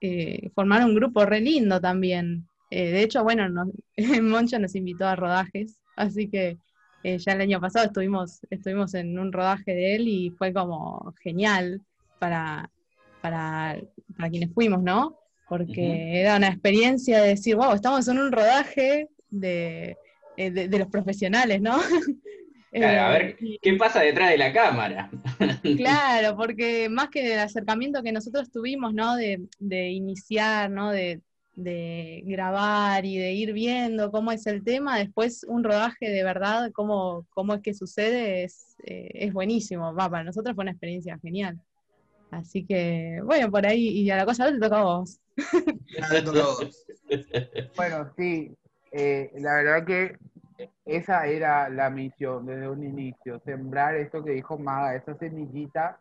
eh, 0.00 0.48
formar 0.54 0.82
un 0.86 0.94
grupo 0.94 1.26
re 1.26 1.42
lindo 1.42 1.82
también. 1.82 2.48
de 2.70 3.02
hecho, 3.02 3.22
bueno, 3.22 3.46
nos, 3.50 3.68
Moncho 4.22 4.58
nos 4.58 4.74
invitó 4.74 5.06
a 5.06 5.16
rodajes, 5.16 5.76
así 5.96 6.30
que 6.30 6.56
eh, 7.02 7.18
ya 7.18 7.32
el 7.32 7.40
año 7.40 7.60
pasado 7.60 7.86
estuvimos, 7.86 8.40
estuvimos 8.50 8.94
en 8.94 9.18
un 9.18 9.32
rodaje 9.32 9.72
de 9.72 9.94
él 9.96 10.08
y 10.08 10.30
fue 10.30 10.52
como 10.52 11.14
genial 11.22 11.80
para, 12.18 12.70
para, 13.22 13.78
quienes 14.30 14.52
fuimos, 14.52 14.82
¿no? 14.82 15.18
Porque 15.48 16.20
era 16.20 16.36
una 16.36 16.48
experiencia 16.48 17.20
de 17.22 17.28
decir, 17.30 17.56
wow, 17.56 17.72
estamos 17.72 18.06
en 18.08 18.18
un 18.18 18.30
rodaje 18.30 19.08
de, 19.30 19.96
eh, 20.36 20.68
los 20.70 20.88
profesionales, 20.88 21.60
¿no? 21.60 21.78
Claro, 22.72 23.00
a 23.00 23.10
ver, 23.10 23.36
eh, 23.40 23.58
¿qué 23.60 23.72
pasa 23.74 24.00
detrás 24.00 24.30
de 24.30 24.38
la 24.38 24.52
cámara? 24.52 25.10
claro, 25.76 26.36
porque 26.36 26.88
más 26.88 27.08
que 27.08 27.32
el 27.32 27.40
acercamiento 27.40 28.00
que 28.00 28.12
nosotros 28.12 28.48
tuvimos, 28.48 28.94
¿no? 28.94 29.16
De, 29.16 29.40
de 29.58 29.88
iniciar, 29.88 30.70
¿no? 30.70 30.92
De, 30.92 31.20
de 31.54 32.22
grabar 32.24 33.04
y 33.04 33.18
de 33.18 33.32
ir 33.32 33.52
viendo 33.52 34.10
cómo 34.10 34.32
es 34.32 34.46
el 34.46 34.64
tema, 34.64 34.98
después 34.98 35.44
un 35.44 35.64
rodaje 35.64 36.08
de 36.08 36.24
verdad, 36.24 36.70
cómo, 36.72 37.26
cómo 37.30 37.54
es 37.54 37.60
que 37.60 37.74
sucede, 37.74 38.44
es, 38.44 38.76
eh, 38.84 39.10
es 39.14 39.32
buenísimo. 39.32 39.94
Va, 39.94 40.08
para 40.08 40.24
nosotros 40.24 40.54
fue 40.54 40.62
una 40.62 40.72
experiencia 40.72 41.18
genial. 41.18 41.60
Así 42.30 42.64
que, 42.64 43.20
bueno, 43.24 43.50
por 43.50 43.66
ahí, 43.66 43.88
y 43.88 44.10
a 44.10 44.16
la 44.16 44.24
cosa 44.24 44.50
te 44.50 44.58
toca 44.58 44.80
a 44.80 44.84
vos. 44.84 45.20
bueno, 47.76 48.12
sí, 48.16 48.54
eh, 48.92 49.30
la 49.34 49.54
verdad 49.56 49.84
que 49.84 50.16
esa 50.84 51.26
era 51.26 51.68
la 51.68 51.90
misión 51.90 52.46
desde 52.46 52.68
un 52.68 52.84
inicio, 52.84 53.40
sembrar 53.44 53.96
esto 53.96 54.22
que 54.22 54.32
dijo 54.32 54.58
Maga, 54.58 54.94
esa 54.94 55.16
semillita 55.18 55.98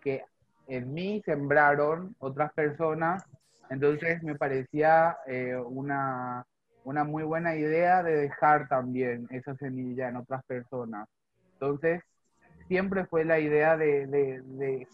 que 0.00 0.24
en 0.68 0.94
mí 0.94 1.22
sembraron 1.24 2.14
otras 2.18 2.52
personas 2.52 3.24
entonces 3.70 4.22
me 4.22 4.36
parecía 4.36 5.16
eh, 5.26 5.56
una, 5.56 6.44
muy 6.84 7.24
buena 7.24 7.56
idea 7.56 8.02
de 8.02 8.16
dejar 8.16 8.68
también 8.68 9.26
esa 9.30 9.56
semilla 9.56 10.08
en 10.08 10.16
otras 10.16 10.44
personas. 10.44 11.08
Entonces, 11.54 12.02
siempre 12.68 13.06
fue 13.06 13.24
la 13.24 13.40
idea 13.40 13.76
de, 13.76 14.86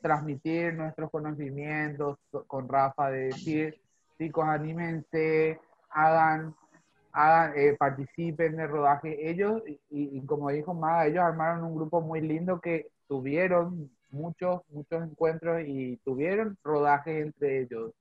transmitir 0.00 0.74
nuestros 0.74 1.10
conocimientos 1.10 2.18
con 2.46 2.68
Rafa, 2.68 3.10
de 3.10 3.26
decir, 3.26 3.80
chicos, 4.16 4.46
anímense, 4.46 5.58
hagan, 5.90 6.54
hagan 7.12 7.52
eh, 7.56 7.76
participen 7.78 8.60
el 8.60 8.68
rodaje. 8.68 9.28
Ellos, 9.28 9.62
y, 9.66 9.78
y, 9.90 10.24
como 10.24 10.50
dijo 10.50 10.72
Maga, 10.72 11.06
ellos 11.06 11.22
armaron 11.22 11.64
un 11.64 11.74
grupo 11.74 12.00
muy 12.00 12.20
lindo 12.20 12.60
que 12.60 12.86
tuvieron 13.08 13.90
muchos, 14.10 14.62
muchos 14.70 15.02
encuentros 15.02 15.62
y 15.66 15.96
tuvieron 16.04 16.56
rodajes 16.62 17.26
entre 17.26 17.62
ellos 17.62 17.92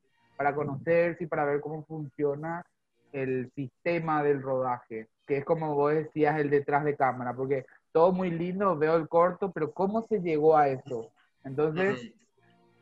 para 0.43 0.55
conocerse 0.55 1.23
y 1.23 1.27
para 1.27 1.45
ver 1.45 1.62
cómo 1.62 1.85
funciona 1.85 2.65
el 3.13 3.50
sistema 3.55 4.21
del 4.23 4.41
rodaje, 4.41 5.07
que 5.25 5.38
es 5.38 5.45
como 5.45 5.73
vos 5.73 5.93
decías, 5.93 6.38
el 6.38 6.50
detrás 6.50 6.83
de 6.83 6.97
cámara, 6.97 7.33
porque 7.33 7.65
todo 7.93 8.12
muy 8.12 8.29
lindo, 8.29 8.77
veo 8.77 8.97
el 8.97 9.07
corto, 9.07 9.53
pero 9.53 9.71
¿cómo 9.71 10.01
se 10.01 10.19
llegó 10.19 10.57
a 10.57 10.67
eso? 10.67 11.12
Entonces, 11.45 12.12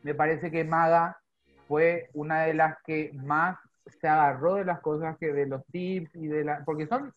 me 0.02 0.12
parece 0.12 0.50
que 0.50 0.64
Maga 0.64 1.16
fue 1.68 2.10
una 2.14 2.42
de 2.42 2.54
las 2.54 2.82
que 2.84 3.12
más 3.14 3.56
se 4.00 4.08
agarró 4.08 4.56
de 4.56 4.64
las 4.64 4.80
cosas 4.80 5.16
que 5.18 5.32
de 5.32 5.46
los 5.46 5.64
tips 5.66 6.16
y 6.16 6.26
de 6.26 6.42
la, 6.42 6.64
porque 6.64 6.88
son, 6.88 7.14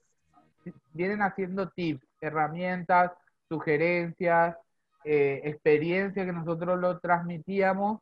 vienen 0.94 1.24
haciendo 1.24 1.70
tips, 1.70 2.06
herramientas, 2.22 3.14
sugerencias, 3.50 4.56
eh, 5.06 5.42
experiencia 5.46 6.24
que 6.24 6.34
nosotros 6.34 6.80
lo 6.80 7.00
transmitíamos 7.00 8.00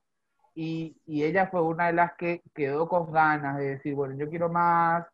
y, 0.55 0.95
y, 1.05 1.23
ella 1.23 1.47
fue 1.47 1.61
una 1.61 1.87
de 1.87 1.93
las 1.93 2.13
que 2.13 2.41
quedó 2.53 2.87
con 2.87 3.11
ganas 3.11 3.57
de 3.57 3.71
decir, 3.75 3.95
bueno, 3.95 4.15
yo 4.15 4.29
quiero 4.29 4.49
más. 4.49 5.05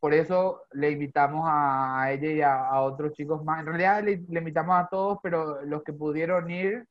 Por 0.00 0.14
eso 0.14 0.62
le 0.72 0.90
invitamos 0.92 1.44
a 1.50 2.10
ella 2.12 2.30
y 2.30 2.40
a, 2.42 2.80
otros 2.80 3.12
chicos 3.14 3.44
más. 3.44 3.60
En 3.60 3.66
realidad 3.66 4.02
le, 4.02 4.12
invitamos 4.12 4.76
a 4.76 4.88
todos, 4.88 5.18
pero 5.22 5.62
los 5.62 5.82
que 5.82 5.92
pudieron 5.92 6.48
ir 6.50 6.86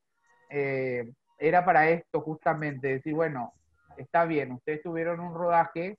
eh, 0.49 1.11
era 1.37 1.65
para 1.65 1.89
esto 1.89 2.21
justamente, 2.21 2.87
decir, 2.89 3.13
bueno, 3.13 3.53
está 3.97 4.25
bien, 4.25 4.51
ustedes 4.51 4.81
tuvieron 4.83 5.19
un 5.19 5.33
rodaje 5.33 5.97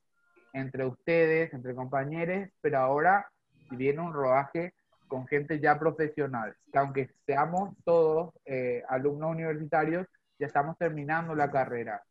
entre 0.52 0.86
ustedes, 0.86 1.52
entre 1.52 1.74
compañeros, 1.74 2.48
pero 2.60 2.78
ahora 2.78 3.28
viene 3.70 4.00
un 4.00 4.12
rodaje 4.12 4.74
con 5.08 5.26
gente 5.26 5.60
ya 5.60 5.78
profesional, 5.78 6.54
que 6.72 6.78
aunque 6.78 7.10
seamos 7.26 7.74
todos 7.84 8.32
eh, 8.44 8.82
alumnos 8.88 9.32
universitarios, 9.32 10.06
ya 10.38 10.46
estamos 10.46 10.76
terminando 10.78 11.34
la 11.34 11.50
carrera, 11.50 12.02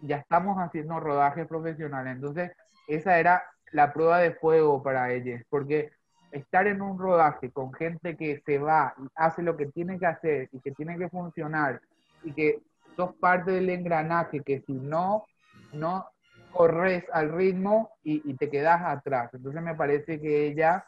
ya 0.00 0.16
estamos 0.16 0.56
haciendo 0.58 1.00
rodajes 1.00 1.46
profesionales. 1.46 2.14
Entonces, 2.14 2.52
esa 2.86 3.18
era 3.18 3.42
la 3.72 3.92
prueba 3.92 4.18
de 4.18 4.32
fuego 4.32 4.82
para 4.82 5.12
ellos, 5.12 5.40
porque 5.48 5.92
estar 6.32 6.66
en 6.66 6.82
un 6.82 6.98
rodaje 6.98 7.50
con 7.50 7.72
gente 7.72 8.16
que 8.16 8.40
se 8.44 8.58
va 8.58 8.94
y 8.98 9.06
hace 9.14 9.42
lo 9.42 9.56
que 9.56 9.66
tiene 9.66 9.98
que 9.98 10.06
hacer 10.06 10.48
y 10.52 10.60
que 10.60 10.72
tiene 10.72 10.96
que 10.96 11.08
funcionar 11.08 11.80
y 12.22 12.32
que 12.32 12.60
sos 12.96 13.14
parte 13.16 13.52
del 13.52 13.70
engranaje, 13.70 14.40
que 14.40 14.60
si 14.60 14.74
no, 14.74 15.26
no 15.72 16.06
corres 16.52 17.04
al 17.12 17.32
ritmo 17.32 17.90
y, 18.02 18.28
y 18.28 18.34
te 18.34 18.50
quedas 18.50 18.82
atrás. 18.84 19.30
Entonces 19.34 19.62
me 19.62 19.74
parece 19.74 20.20
que 20.20 20.46
ella 20.46 20.84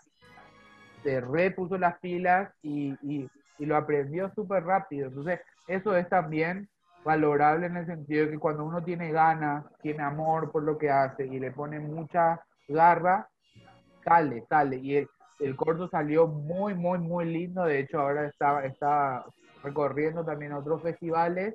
se 1.02 1.20
repuso 1.20 1.78
las 1.78 1.98
pilas 1.98 2.52
y, 2.62 2.96
y, 3.02 3.28
y 3.58 3.66
lo 3.66 3.76
aprendió 3.76 4.32
súper 4.34 4.64
rápido. 4.64 5.08
Entonces, 5.08 5.40
eso 5.66 5.96
es 5.96 6.08
también 6.08 6.68
valorable 7.04 7.66
en 7.66 7.76
el 7.76 7.86
sentido 7.86 8.26
de 8.26 8.32
que 8.32 8.38
cuando 8.38 8.64
uno 8.64 8.82
tiene 8.82 9.10
ganas, 9.10 9.64
tiene 9.82 10.02
amor 10.02 10.50
por 10.50 10.62
lo 10.62 10.78
que 10.78 10.90
hace 10.90 11.26
y 11.26 11.38
le 11.38 11.50
pone 11.50 11.80
mucha 11.80 12.40
garra, 12.68 13.28
sale, 14.04 14.44
sale. 14.48 14.76
Y 14.76 14.96
el, 14.96 15.08
el 15.40 15.56
corto 15.56 15.88
salió 15.88 16.26
muy, 16.26 16.74
muy, 16.74 16.98
muy 16.98 17.24
lindo. 17.24 17.64
De 17.64 17.80
hecho, 17.80 18.00
ahora 18.00 18.26
está, 18.26 18.64
está 18.64 19.24
recorriendo 19.62 20.24
también 20.24 20.52
otros 20.52 20.82
festivales 20.82 21.54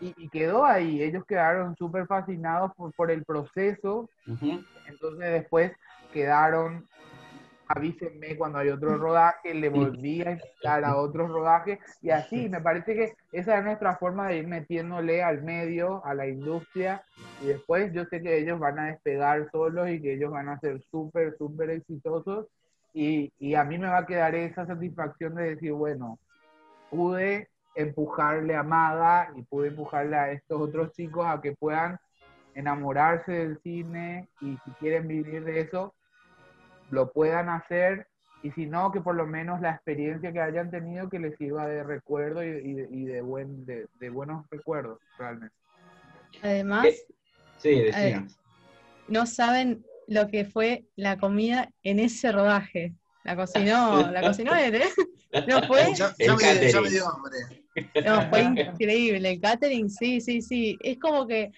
y, 0.00 0.14
y 0.16 0.28
quedó 0.28 0.64
ahí. 0.64 1.02
Ellos 1.02 1.24
quedaron 1.26 1.76
súper 1.76 2.06
fascinados 2.06 2.72
por, 2.76 2.92
por, 2.94 3.10
el 3.10 3.24
proceso. 3.24 4.08
Entonces 4.26 5.32
después 5.32 5.72
quedaron 6.12 6.86
avísenme 7.68 8.36
cuando 8.36 8.58
hay 8.58 8.70
otro 8.70 8.96
rodaje, 8.96 9.54
le 9.54 9.68
volví 9.68 10.22
a 10.22 10.32
invitar 10.32 10.84
a 10.84 10.96
otro 10.96 11.28
rodaje 11.28 11.78
y 12.00 12.10
así, 12.10 12.48
me 12.48 12.60
parece 12.60 12.94
que 12.94 13.12
esa 13.32 13.58
es 13.58 13.64
nuestra 13.64 13.96
forma 13.96 14.28
de 14.28 14.38
ir 14.38 14.46
metiéndole 14.46 15.22
al 15.22 15.42
medio, 15.42 16.04
a 16.04 16.14
la 16.14 16.26
industria 16.26 17.02
y 17.42 17.48
después 17.48 17.92
yo 17.92 18.04
sé 18.06 18.22
que 18.22 18.38
ellos 18.38 18.58
van 18.58 18.78
a 18.78 18.86
despegar 18.86 19.50
solos 19.50 19.88
y 19.90 20.00
que 20.00 20.14
ellos 20.14 20.30
van 20.30 20.48
a 20.48 20.58
ser 20.60 20.82
súper, 20.90 21.36
súper 21.36 21.70
exitosos 21.70 22.46
y, 22.94 23.32
y 23.38 23.54
a 23.54 23.64
mí 23.64 23.78
me 23.78 23.88
va 23.88 23.98
a 23.98 24.06
quedar 24.06 24.34
esa 24.34 24.66
satisfacción 24.66 25.34
de 25.34 25.54
decir, 25.54 25.72
bueno, 25.72 26.18
pude 26.90 27.48
empujarle 27.74 28.56
a 28.56 28.62
Maga 28.62 29.30
y 29.36 29.42
pude 29.42 29.68
empujarle 29.68 30.16
a 30.16 30.32
estos 30.32 30.60
otros 30.60 30.92
chicos 30.92 31.26
a 31.26 31.40
que 31.40 31.52
puedan 31.52 31.98
enamorarse 32.54 33.30
del 33.30 33.60
cine 33.62 34.28
y 34.40 34.56
si 34.64 34.70
quieren 34.80 35.06
vivir 35.06 35.44
de 35.44 35.60
eso, 35.60 35.94
lo 36.90 37.12
puedan 37.12 37.48
hacer 37.48 38.06
y 38.42 38.50
si 38.52 38.66
no, 38.66 38.92
que 38.92 39.00
por 39.00 39.16
lo 39.16 39.26
menos 39.26 39.60
la 39.60 39.70
experiencia 39.70 40.32
que 40.32 40.40
hayan 40.40 40.70
tenido 40.70 41.08
que 41.08 41.18
les 41.18 41.36
sirva 41.36 41.66
de 41.66 41.82
recuerdo 41.82 42.44
y, 42.44 42.48
y, 42.48 43.02
y 43.02 43.04
de, 43.04 43.20
buen, 43.20 43.66
de, 43.66 43.86
de, 43.98 44.10
buenos 44.10 44.46
recuerdos, 44.50 45.00
realmente. 45.18 45.54
Además, 46.42 46.86
sí, 47.58 47.70
eh, 47.70 48.24
no 49.08 49.26
saben 49.26 49.84
lo 50.06 50.28
que 50.28 50.44
fue 50.44 50.84
la 50.94 51.18
comida 51.18 51.70
en 51.82 51.98
ese 51.98 52.30
rodaje. 52.30 52.94
La 53.24 53.34
cocinó, 53.34 54.08
la 54.12 54.22
cocinó 54.22 54.54
él, 54.54 54.76
¿eh? 54.76 54.88
No 55.46 55.62
fue. 55.64 55.94
Ya, 55.94 56.14
ya, 56.18 56.36
me, 56.36 56.70
ya 56.70 56.80
me 56.80 56.90
dio 56.90 57.04
hambre. 57.08 57.38
No, 58.04 58.28
fue 58.30 58.40
increíble. 58.72 59.30
El 59.30 59.40
catering, 59.40 59.90
sí, 59.90 60.20
sí, 60.20 60.40
sí. 60.40 60.78
Es 60.82 60.98
como 60.98 61.26
que 61.26 61.50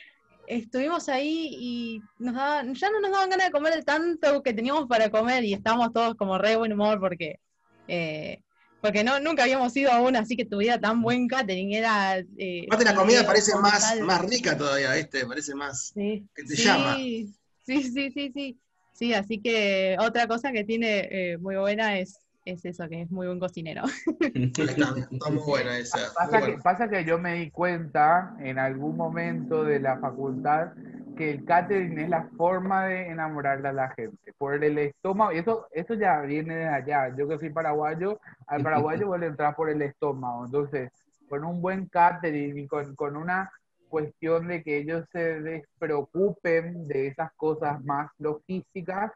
estuvimos 0.50 1.08
ahí 1.08 1.56
y 1.58 2.02
nos 2.18 2.34
daban, 2.34 2.74
ya 2.74 2.90
no 2.90 3.00
nos 3.00 3.12
daban 3.12 3.30
ganas 3.30 3.46
de 3.46 3.52
comer 3.52 3.74
de 3.74 3.82
tanto 3.82 4.42
que 4.42 4.52
teníamos 4.52 4.86
para 4.86 5.10
comer 5.10 5.44
y 5.44 5.54
estábamos 5.54 5.92
todos 5.92 6.16
como 6.16 6.38
re 6.38 6.56
buen 6.56 6.72
humor 6.72 6.98
porque, 6.98 7.38
eh, 7.86 8.42
porque 8.80 9.04
no, 9.04 9.20
nunca 9.20 9.44
habíamos 9.44 9.76
ido 9.76 9.92
a 9.92 10.00
una 10.00 10.20
así 10.20 10.36
que 10.36 10.44
tuviera 10.44 10.80
tan 10.80 11.02
buen 11.02 11.28
catering. 11.28 11.72
Era, 11.72 12.18
eh, 12.18 12.66
Aparte 12.66 12.84
la 12.84 12.94
comida 12.94 13.24
parece 13.24 13.54
más, 13.56 14.00
más 14.00 14.24
rica 14.28 14.58
todavía, 14.58 14.92
¿viste? 14.94 15.24
Parece 15.24 15.54
más 15.54 15.92
sí, 15.94 16.26
te 16.34 16.56
sí, 16.56 16.64
llama. 16.64 16.96
Sí, 16.96 17.32
sí, 17.64 18.10
sí, 18.10 18.32
sí. 18.34 18.60
Sí, 18.92 19.14
así 19.14 19.40
que 19.40 19.96
otra 19.98 20.26
cosa 20.26 20.52
que 20.52 20.64
tiene 20.64 21.08
eh, 21.10 21.38
muy 21.38 21.56
buena 21.56 21.98
es 21.98 22.18
es 22.52 22.64
eso, 22.64 22.88
que 22.88 23.02
es 23.02 23.10
muy 23.10 23.26
buen 23.26 23.38
cocinero. 23.38 23.82
Está, 24.20 24.62
está 25.10 25.30
muy 25.30 25.42
buena 25.42 25.78
esa. 25.78 25.98
Pasa, 26.14 26.38
Muy 26.40 26.52
que, 26.52 26.58
pasa 26.62 26.88
que 26.88 27.04
yo 27.04 27.18
me 27.18 27.34
di 27.34 27.50
cuenta 27.50 28.34
en 28.40 28.58
algún 28.58 28.96
momento 28.96 29.64
de 29.64 29.80
la 29.80 29.98
facultad 29.98 30.72
que 31.16 31.30
el 31.30 31.44
catering 31.44 31.98
es 31.98 32.08
la 32.08 32.28
forma 32.36 32.86
de 32.86 33.08
enamorar 33.08 33.64
a 33.66 33.72
la 33.72 33.90
gente. 33.90 34.32
Por 34.38 34.62
el 34.64 34.78
estómago, 34.78 35.32
y 35.32 35.38
eso, 35.38 35.66
eso 35.72 35.94
ya 35.94 36.20
viene 36.20 36.54
de 36.56 36.68
allá. 36.68 37.14
Yo 37.16 37.28
que 37.28 37.38
soy 37.38 37.50
paraguayo, 37.50 38.20
al 38.46 38.62
paraguayo 38.62 39.06
vuelve 39.06 39.26
a 39.26 39.30
entrar 39.30 39.54
por 39.54 39.68
el 39.68 39.82
estómago. 39.82 40.46
Entonces, 40.46 40.90
con 41.28 41.44
un 41.44 41.60
buen 41.60 41.86
catering 41.86 42.58
y 42.58 42.66
con, 42.66 42.94
con 42.94 43.16
una 43.16 43.50
cuestión 43.90 44.48
de 44.48 44.62
que 44.62 44.78
ellos 44.78 45.04
se 45.12 45.40
despreocupen 45.40 46.88
de 46.88 47.08
esas 47.08 47.32
cosas 47.32 47.84
más 47.84 48.10
logísticas, 48.18 49.12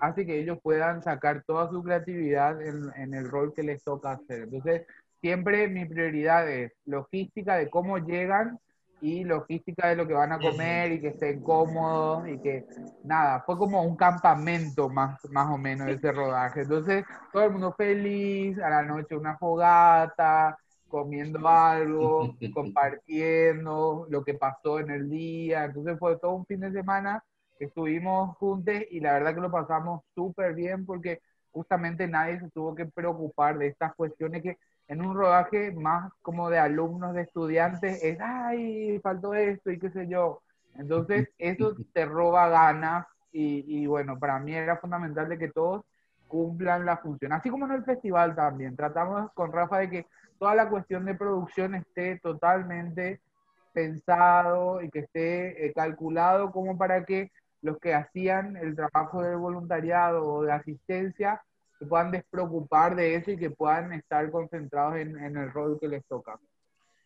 hace 0.00 0.26
que 0.26 0.38
ellos 0.38 0.58
puedan 0.62 1.02
sacar 1.02 1.42
toda 1.46 1.70
su 1.70 1.82
creatividad 1.82 2.60
en, 2.62 2.90
en, 2.96 3.14
el 3.14 3.28
rol 3.28 3.52
que 3.54 3.62
les 3.62 3.82
toca 3.82 4.12
hacer. 4.12 4.44
Entonces, 4.44 4.86
siempre 5.20 5.68
mi 5.68 5.84
prioridad 5.84 6.48
es 6.48 6.72
logística 6.84 7.56
de 7.56 7.70
cómo 7.70 7.98
llegan 7.98 8.58
y 9.00 9.24
logística 9.24 9.88
de 9.88 9.96
lo 9.96 10.06
que 10.06 10.14
van 10.14 10.32
a 10.32 10.38
comer 10.38 10.92
y 10.92 11.00
que 11.00 11.08
estén 11.08 11.42
cómodos 11.42 12.28
y 12.28 12.38
que 12.38 12.64
nada, 13.04 13.42
fue 13.44 13.58
como 13.58 13.82
un 13.82 13.96
campamento 13.96 14.88
más, 14.88 15.18
más 15.30 15.48
o 15.50 15.58
menos 15.58 15.88
ese 15.88 16.12
rodaje. 16.12 16.62
Entonces, 16.62 17.04
todo 17.32 17.44
el 17.44 17.52
mundo 17.52 17.74
feliz, 17.76 18.58
a 18.58 18.70
la 18.70 18.82
noche 18.82 19.16
una 19.16 19.36
fogata, 19.36 20.56
comiendo 20.88 21.46
algo, 21.46 22.34
compartiendo 22.54 24.06
lo 24.08 24.24
que 24.24 24.34
pasó 24.34 24.80
en 24.80 24.90
el 24.90 25.10
día. 25.10 25.64
Entonces 25.64 25.98
fue 25.98 26.18
todo 26.18 26.32
un 26.32 26.46
fin 26.46 26.60
de 26.60 26.72
semana 26.72 27.22
estuvimos 27.58 28.36
juntos 28.38 28.74
y 28.90 29.00
la 29.00 29.14
verdad 29.14 29.34
que 29.34 29.40
lo 29.40 29.50
pasamos 29.50 30.02
súper 30.14 30.54
bien 30.54 30.84
porque 30.86 31.20
justamente 31.52 32.06
nadie 32.06 32.38
se 32.40 32.50
tuvo 32.50 32.74
que 32.74 32.86
preocupar 32.86 33.58
de 33.58 33.68
estas 33.68 33.94
cuestiones 33.94 34.42
que 34.42 34.58
en 34.88 35.04
un 35.04 35.16
rodaje 35.16 35.72
más 35.72 36.12
como 36.22 36.48
de 36.50 36.58
alumnos, 36.58 37.14
de 37.14 37.22
estudiantes, 37.22 38.02
es, 38.02 38.18
ay, 38.20 39.00
faltó 39.00 39.34
esto 39.34 39.70
y 39.70 39.78
qué 39.78 39.90
sé 39.90 40.06
yo. 40.06 40.42
Entonces, 40.76 41.28
eso 41.38 41.74
te 41.92 42.04
roba 42.04 42.48
ganas 42.48 43.06
y, 43.32 43.64
y 43.66 43.86
bueno, 43.86 44.18
para 44.18 44.38
mí 44.38 44.54
era 44.54 44.76
fundamental 44.76 45.28
de 45.28 45.38
que 45.38 45.48
todos 45.48 45.84
cumplan 46.28 46.84
la 46.84 46.98
función. 46.98 47.32
Así 47.32 47.50
como 47.50 47.66
en 47.66 47.72
el 47.72 47.84
festival 47.84 48.34
también. 48.34 48.76
Tratamos 48.76 49.32
con 49.32 49.52
Rafa 49.52 49.78
de 49.78 49.90
que 49.90 50.06
toda 50.38 50.54
la 50.54 50.68
cuestión 50.68 51.04
de 51.04 51.14
producción 51.14 51.74
esté 51.74 52.18
totalmente 52.20 53.20
pensado 53.72 54.82
y 54.82 54.90
que 54.90 55.00
esté 55.00 55.66
eh, 55.66 55.72
calculado 55.72 56.50
como 56.50 56.78
para 56.78 57.04
que 57.04 57.30
los 57.66 57.78
que 57.78 57.94
hacían 57.94 58.56
el 58.56 58.74
trabajo 58.74 59.22
de 59.22 59.34
voluntariado 59.34 60.24
o 60.24 60.42
de 60.42 60.52
asistencia 60.52 61.42
se 61.78 61.84
puedan 61.84 62.10
despreocupar 62.10 62.96
de 62.96 63.16
eso 63.16 63.32
y 63.32 63.36
que 63.36 63.50
puedan 63.50 63.92
estar 63.92 64.30
concentrados 64.30 64.96
en, 64.96 65.18
en, 65.18 65.36
el 65.36 65.52
rol 65.52 65.78
que 65.78 65.88
les 65.88 66.04
toca. 66.06 66.38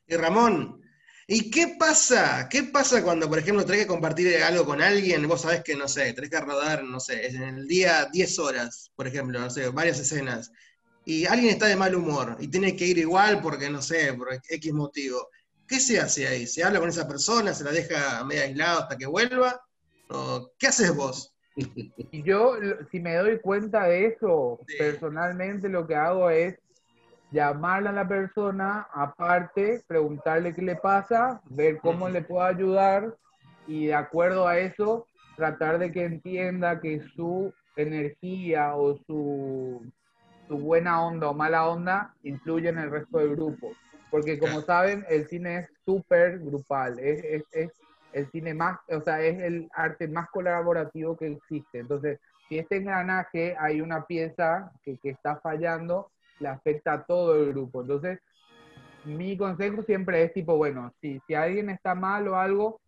Y 0.07 0.15
Ramón, 0.17 0.81
¿y 1.27 1.51
qué 1.51 1.77
pasa? 1.79 2.49
¿Qué 2.49 2.65
pasa 2.65 3.03
cuando, 3.03 3.29
por 3.29 3.39
ejemplo, 3.39 3.65
tenés 3.65 3.83
que 3.83 3.89
compartir 3.89 4.41
algo 4.43 4.65
con 4.65 4.81
alguien? 4.81 5.27
Vos 5.27 5.41
sabés 5.41 5.65
que, 5.65 5.75
no 5.75 5.89
sé, 5.89 6.13
tenés 6.13 6.31
que 6.31 6.41
rodar, 6.41 6.85
no 6.85 7.01
sé, 7.01 7.27
en 7.27 7.43
el 7.43 7.67
día 7.67 8.09
10 8.13 8.39
horas, 8.39 8.93
por 8.95 9.09
ejemplo, 9.09 9.41
no 9.41 9.51
sé, 9.51 9.69
varias 9.71 9.99
escenas, 9.99 10.53
y 11.05 11.27
alguien 11.27 11.51
está 11.51 11.67
de 11.67 11.77
mal 11.77 11.95
humor 11.95 12.37
y 12.39 12.49
tiene 12.49 12.77
que 12.77 12.87
ir 12.87 12.99
igual 12.99 13.41
porque, 13.41 13.71
no 13.71 13.83
sé, 13.83 14.13
por 14.15 14.29
X 14.33 14.73
motivo. 14.73 15.29
¿Qué 15.67 15.81
se 15.81 15.99
hace 16.01 16.27
ahí? 16.27 16.47
¿Se 16.47 16.63
habla 16.63 16.81
con 16.81 16.89
esa 16.89 17.09
persona? 17.09 17.55
¿Se 17.55 17.65
la 17.65 17.73
deja 17.73 18.25
media 18.25 18.43
aislada 18.43 18.81
hasta 18.81 18.99
que 18.99 19.07
vuelva? 19.07 19.61
¿Qué 20.59 20.67
haces 20.67 20.95
vos? 20.95 21.35
Yo, 22.13 22.55
si 22.91 23.01
me 23.01 23.17
doy 23.17 23.39
cuenta 23.41 23.85
de 23.85 24.07
eso, 24.07 24.61
Sí. 24.67 24.77
personalmente 24.79 25.69
lo 25.69 25.87
que 25.87 25.95
hago 25.95 26.31
es 26.31 26.59
llamar 27.31 27.87
a 27.87 27.93
la 27.93 28.07
persona, 28.09 28.87
aparte, 28.93 29.83
preguntarle 29.87 30.55
qué 30.55 30.63
le 30.63 30.77
pasa, 30.77 31.41
ver 31.45 31.79
cómo 31.79 32.09
le 32.09 32.23
puedo 32.23 32.43
ayudar 32.43 33.15
y 33.67 33.87
de 33.87 33.95
acuerdo 33.95 34.49
a 34.49 34.59
eso, 34.59 35.07
tratar 35.37 35.79
de 35.79 35.93
que 35.93 36.05
entienda 36.05 36.81
que 36.81 37.01
su 37.15 37.53
energía 37.77 38.75
o 38.75 38.97
su, 39.07 39.87
su 40.49 40.59
buena 40.59 41.05
onda 41.05 41.31
o 41.31 41.35
mala 41.35 41.69
onda 41.69 42.15
influye 42.23 42.69
en 42.69 42.79
el 42.79 42.91
resto 42.91 43.19
del 43.19 43.37
grupo. 43.37 43.73
Porque 44.11 44.39
como 44.39 44.61
saben, 44.63 45.05
el 45.09 45.29
cine 45.29 45.59
es 45.59 45.69
súper 45.85 46.41
grupal, 46.41 46.99
es, 46.99 47.23
es, 47.23 47.45
es 47.53 47.80
el 48.13 48.31
cine 48.31 48.55
más, 48.55 48.79
o 48.89 49.01
sea, 49.01 49.23
es 49.23 49.41
el 49.41 49.69
arte 49.75 50.09
más 50.09 50.29
colaborativo 50.31 51.17
que 51.17 51.29
existe. 51.29 51.79
Entonces, 51.79 52.19
si 52.49 52.59
este 52.59 52.77
engranaje 52.77 53.57
hay 53.59 53.81
una 53.81 54.07
pieza 54.07 54.73
que, 54.83 54.99
que 54.99 55.11
está 55.11 55.37
fallando, 55.41 56.11
le 56.41 56.49
afecta 56.49 56.95
a 56.95 57.05
todo 57.05 57.37
el 57.37 57.53
grupo. 57.53 57.83
Entonces, 57.83 58.19
mi 59.05 59.37
consejo 59.37 59.83
siempre 59.83 60.23
es 60.23 60.33
tipo, 60.33 60.57
bueno, 60.57 60.93
si, 61.01 61.21
si 61.27 61.35
alguien 61.35 61.71
está 61.71 61.95
mal 61.95 62.27
o 62.29 62.37
algo, 62.37 62.81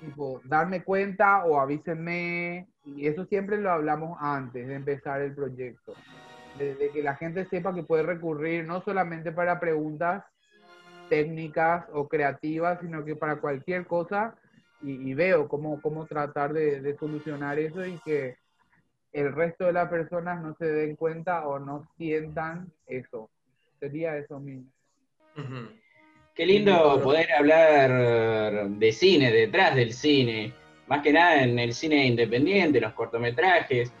tipo, 0.00 0.40
darme 0.44 0.82
cuenta 0.82 1.44
o 1.44 1.60
avísenme, 1.60 2.66
y 2.84 3.06
eso 3.06 3.24
siempre 3.26 3.58
lo 3.58 3.70
hablamos 3.70 4.16
antes 4.20 4.66
de 4.66 4.74
empezar 4.74 5.20
el 5.20 5.34
proyecto. 5.34 5.94
De, 6.58 6.74
de 6.74 6.90
que 6.90 7.02
la 7.02 7.14
gente 7.16 7.46
sepa 7.46 7.74
que 7.74 7.82
puede 7.82 8.02
recurrir 8.02 8.66
no 8.66 8.82
solamente 8.82 9.32
para 9.32 9.58
preguntas 9.58 10.22
técnicas 11.08 11.86
o 11.92 12.08
creativas, 12.08 12.80
sino 12.80 13.04
que 13.04 13.16
para 13.16 13.36
cualquier 13.36 13.86
cosa, 13.86 14.34
y, 14.80 15.10
y 15.10 15.14
veo 15.14 15.48
cómo, 15.48 15.80
cómo 15.80 16.06
tratar 16.06 16.52
de, 16.52 16.80
de 16.80 16.96
solucionar 16.96 17.58
eso 17.58 17.84
y 17.84 17.98
que 18.04 18.36
el 19.12 19.32
resto 19.32 19.66
de 19.66 19.72
las 19.74 19.88
personas 19.88 20.42
no 20.42 20.54
se 20.56 20.66
den 20.66 20.96
cuenta 20.96 21.46
o 21.46 21.58
no 21.58 21.86
sientan 21.96 22.72
eso. 22.86 23.30
Sería 23.78 24.16
eso 24.16 24.40
mismo. 24.40 24.70
Qué 26.34 26.46
lindo 26.46 27.00
poder 27.02 27.30
hablar 27.32 28.68
de 28.68 28.92
cine, 28.92 29.30
detrás 29.30 29.74
del 29.74 29.92
cine, 29.92 30.52
más 30.86 31.02
que 31.02 31.12
nada 31.12 31.42
en 31.42 31.58
el 31.58 31.74
cine 31.74 32.06
independiente, 32.06 32.80
los 32.80 32.94
cortometrajes, 32.94 33.92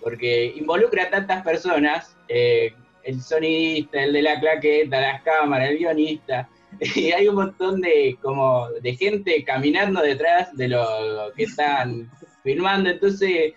porque 0.00 0.46
involucra 0.56 1.04
a 1.04 1.10
tantas 1.10 1.42
personas, 1.42 2.16
eh, 2.28 2.74
el 3.04 3.20
sonidista, 3.20 4.02
el 4.02 4.12
de 4.12 4.22
la 4.22 4.40
claqueta, 4.40 5.00
las 5.00 5.22
cámaras, 5.22 5.70
el 5.70 5.78
guionista, 5.78 6.48
y 6.94 7.12
hay 7.12 7.28
un 7.28 7.36
montón 7.36 7.80
de, 7.80 8.16
como, 8.22 8.68
de 8.80 8.96
gente 8.96 9.44
caminando 9.44 10.00
detrás 10.02 10.56
de 10.56 10.68
lo 10.68 11.32
que 11.36 11.44
están 11.44 12.10
filmando, 12.42 12.90
entonces 12.90 13.54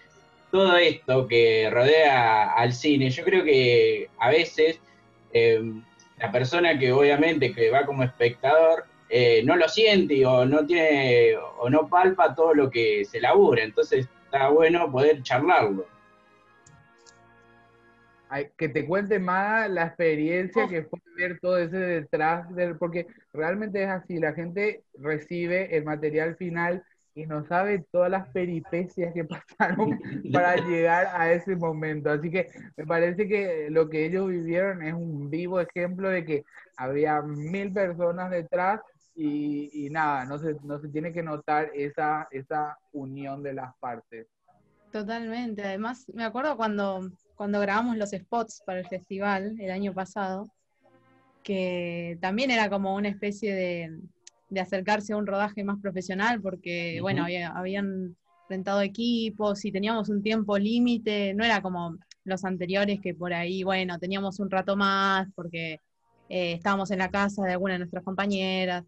todo 0.52 0.78
esto 0.78 1.28
que 1.28 1.70
rodea 1.72 2.54
al 2.54 2.74
cine, 2.74 3.10
yo 3.10 3.24
creo 3.24 3.44
que 3.44 4.10
a 4.20 4.30
veces... 4.30 4.80
eh, 5.34 5.62
la 6.20 6.32
persona 6.32 6.80
que 6.80 6.92
obviamente 6.92 7.54
que 7.54 7.70
va 7.70 7.86
como 7.86 8.04
espectador 8.04 8.86
eh, 9.10 9.44
no 9.44 9.56
lo 9.56 9.68
siente 9.68 10.26
o 10.26 10.46
no 10.46 10.66
tiene 10.66 11.36
o 11.58 11.70
no 11.70 11.88
palpa 11.88 12.34
todo 12.34 12.54
lo 12.54 12.70
que 12.70 13.04
se 13.06 13.20
labura, 13.20 13.64
entonces 13.64 14.08
está 14.26 14.50
bueno 14.50 14.92
poder 14.92 15.22
charlarlo. 15.22 15.86
Que 18.58 18.70
te 18.70 18.86
cuente 18.88 19.20
más 19.20 19.70
la 19.70 19.88
experiencia 19.88 20.64
Oh. 20.64 20.70
que 20.70 20.84
fue 20.84 21.00
ver 21.18 21.40
todo 21.40 21.58
ese 21.58 21.78
detrás 21.78 22.54
del, 22.56 22.78
porque 22.78 23.08
realmente 23.34 23.84
es 23.84 23.90
así, 23.90 24.18
la 24.20 24.34
gente 24.34 24.84
recibe 24.98 25.76
el 25.78 25.84
material 25.86 26.36
final 26.38 26.84
y 27.16 27.28
no 27.28 27.46
sabe 27.46 27.86
todas 27.92 28.10
las 28.10 28.30
peripecias 28.30 29.14
que 29.14 29.24
pasaron 29.60 30.00
para 30.32 30.56
llegar 30.56 31.08
a 31.14 31.32
ese 31.34 31.56
momento. 31.56 32.10
Así 32.10 32.32
que 32.32 32.50
me 32.76 32.86
parece 32.86 33.28
que 33.28 33.70
lo 33.70 33.90
que 33.90 34.06
ellos 34.06 34.28
vivieron 34.30 34.82
es 34.84 34.94
un 34.94 35.30
vivo 35.30 35.60
ejemplo 35.60 36.10
de 36.10 36.26
que 36.26 36.44
había 36.78 37.22
mil 37.22 37.72
personas 37.72 38.32
detrás 38.32 38.82
y, 39.16 39.86
y 39.86 39.90
nada, 39.92 40.26
no 40.26 40.40
se, 40.40 40.56
no 40.64 40.80
se 40.80 40.90
tiene 40.90 41.14
que 41.14 41.22
notar 41.24 41.70
esa, 41.76 42.28
esa 42.32 42.78
unión 42.92 43.44
de 43.44 43.54
las 43.54 43.76
partes. 43.80 44.28
Totalmente. 44.92 45.64
Además, 45.64 46.06
me 46.14 46.24
acuerdo 46.24 46.56
cuando, 46.56 47.10
cuando 47.36 47.60
grabamos 47.60 47.98
los 47.98 48.12
spots 48.12 48.62
para 48.66 48.80
el 48.80 48.88
festival 48.88 49.56
el 49.60 49.72
año 49.72 49.94
pasado, 49.94 50.48
que 51.44 52.18
también 52.22 52.52
era 52.52 52.70
como 52.70 52.96
una 52.96 53.10
especie 53.10 53.54
de, 53.54 54.00
de 54.50 54.60
acercarse 54.62 55.14
a 55.14 55.18
un 55.18 55.28
rodaje 55.28 55.64
más 55.64 55.80
profesional, 55.82 56.42
porque, 56.42 56.96
Ujú. 56.96 57.04
bueno, 57.04 57.24
había- 57.24 57.50
habían 57.50 58.16
rentado 58.50 58.82
equipos 58.82 59.64
y 59.66 59.72
teníamos 59.72 60.10
un 60.10 60.22
tiempo 60.22 60.58
límite, 60.58 61.34
no 61.34 61.44
era 61.44 61.62
como 61.62 61.98
los 62.24 62.46
anteriores 62.46 63.00
que 63.02 63.14
por 63.14 63.34
ahí, 63.34 63.64
bueno, 63.64 63.98
teníamos 64.00 64.40
un 64.40 64.50
rato 64.50 64.76
más 64.78 65.28
porque 65.36 65.82
eh, 66.30 66.54
estábamos 66.54 66.92
en 66.92 67.00
la 67.00 67.10
casa 67.10 67.44
de 67.44 67.52
alguna 67.54 67.74
de 67.74 67.80
nuestras 67.80 68.04
compañeras. 68.04 68.84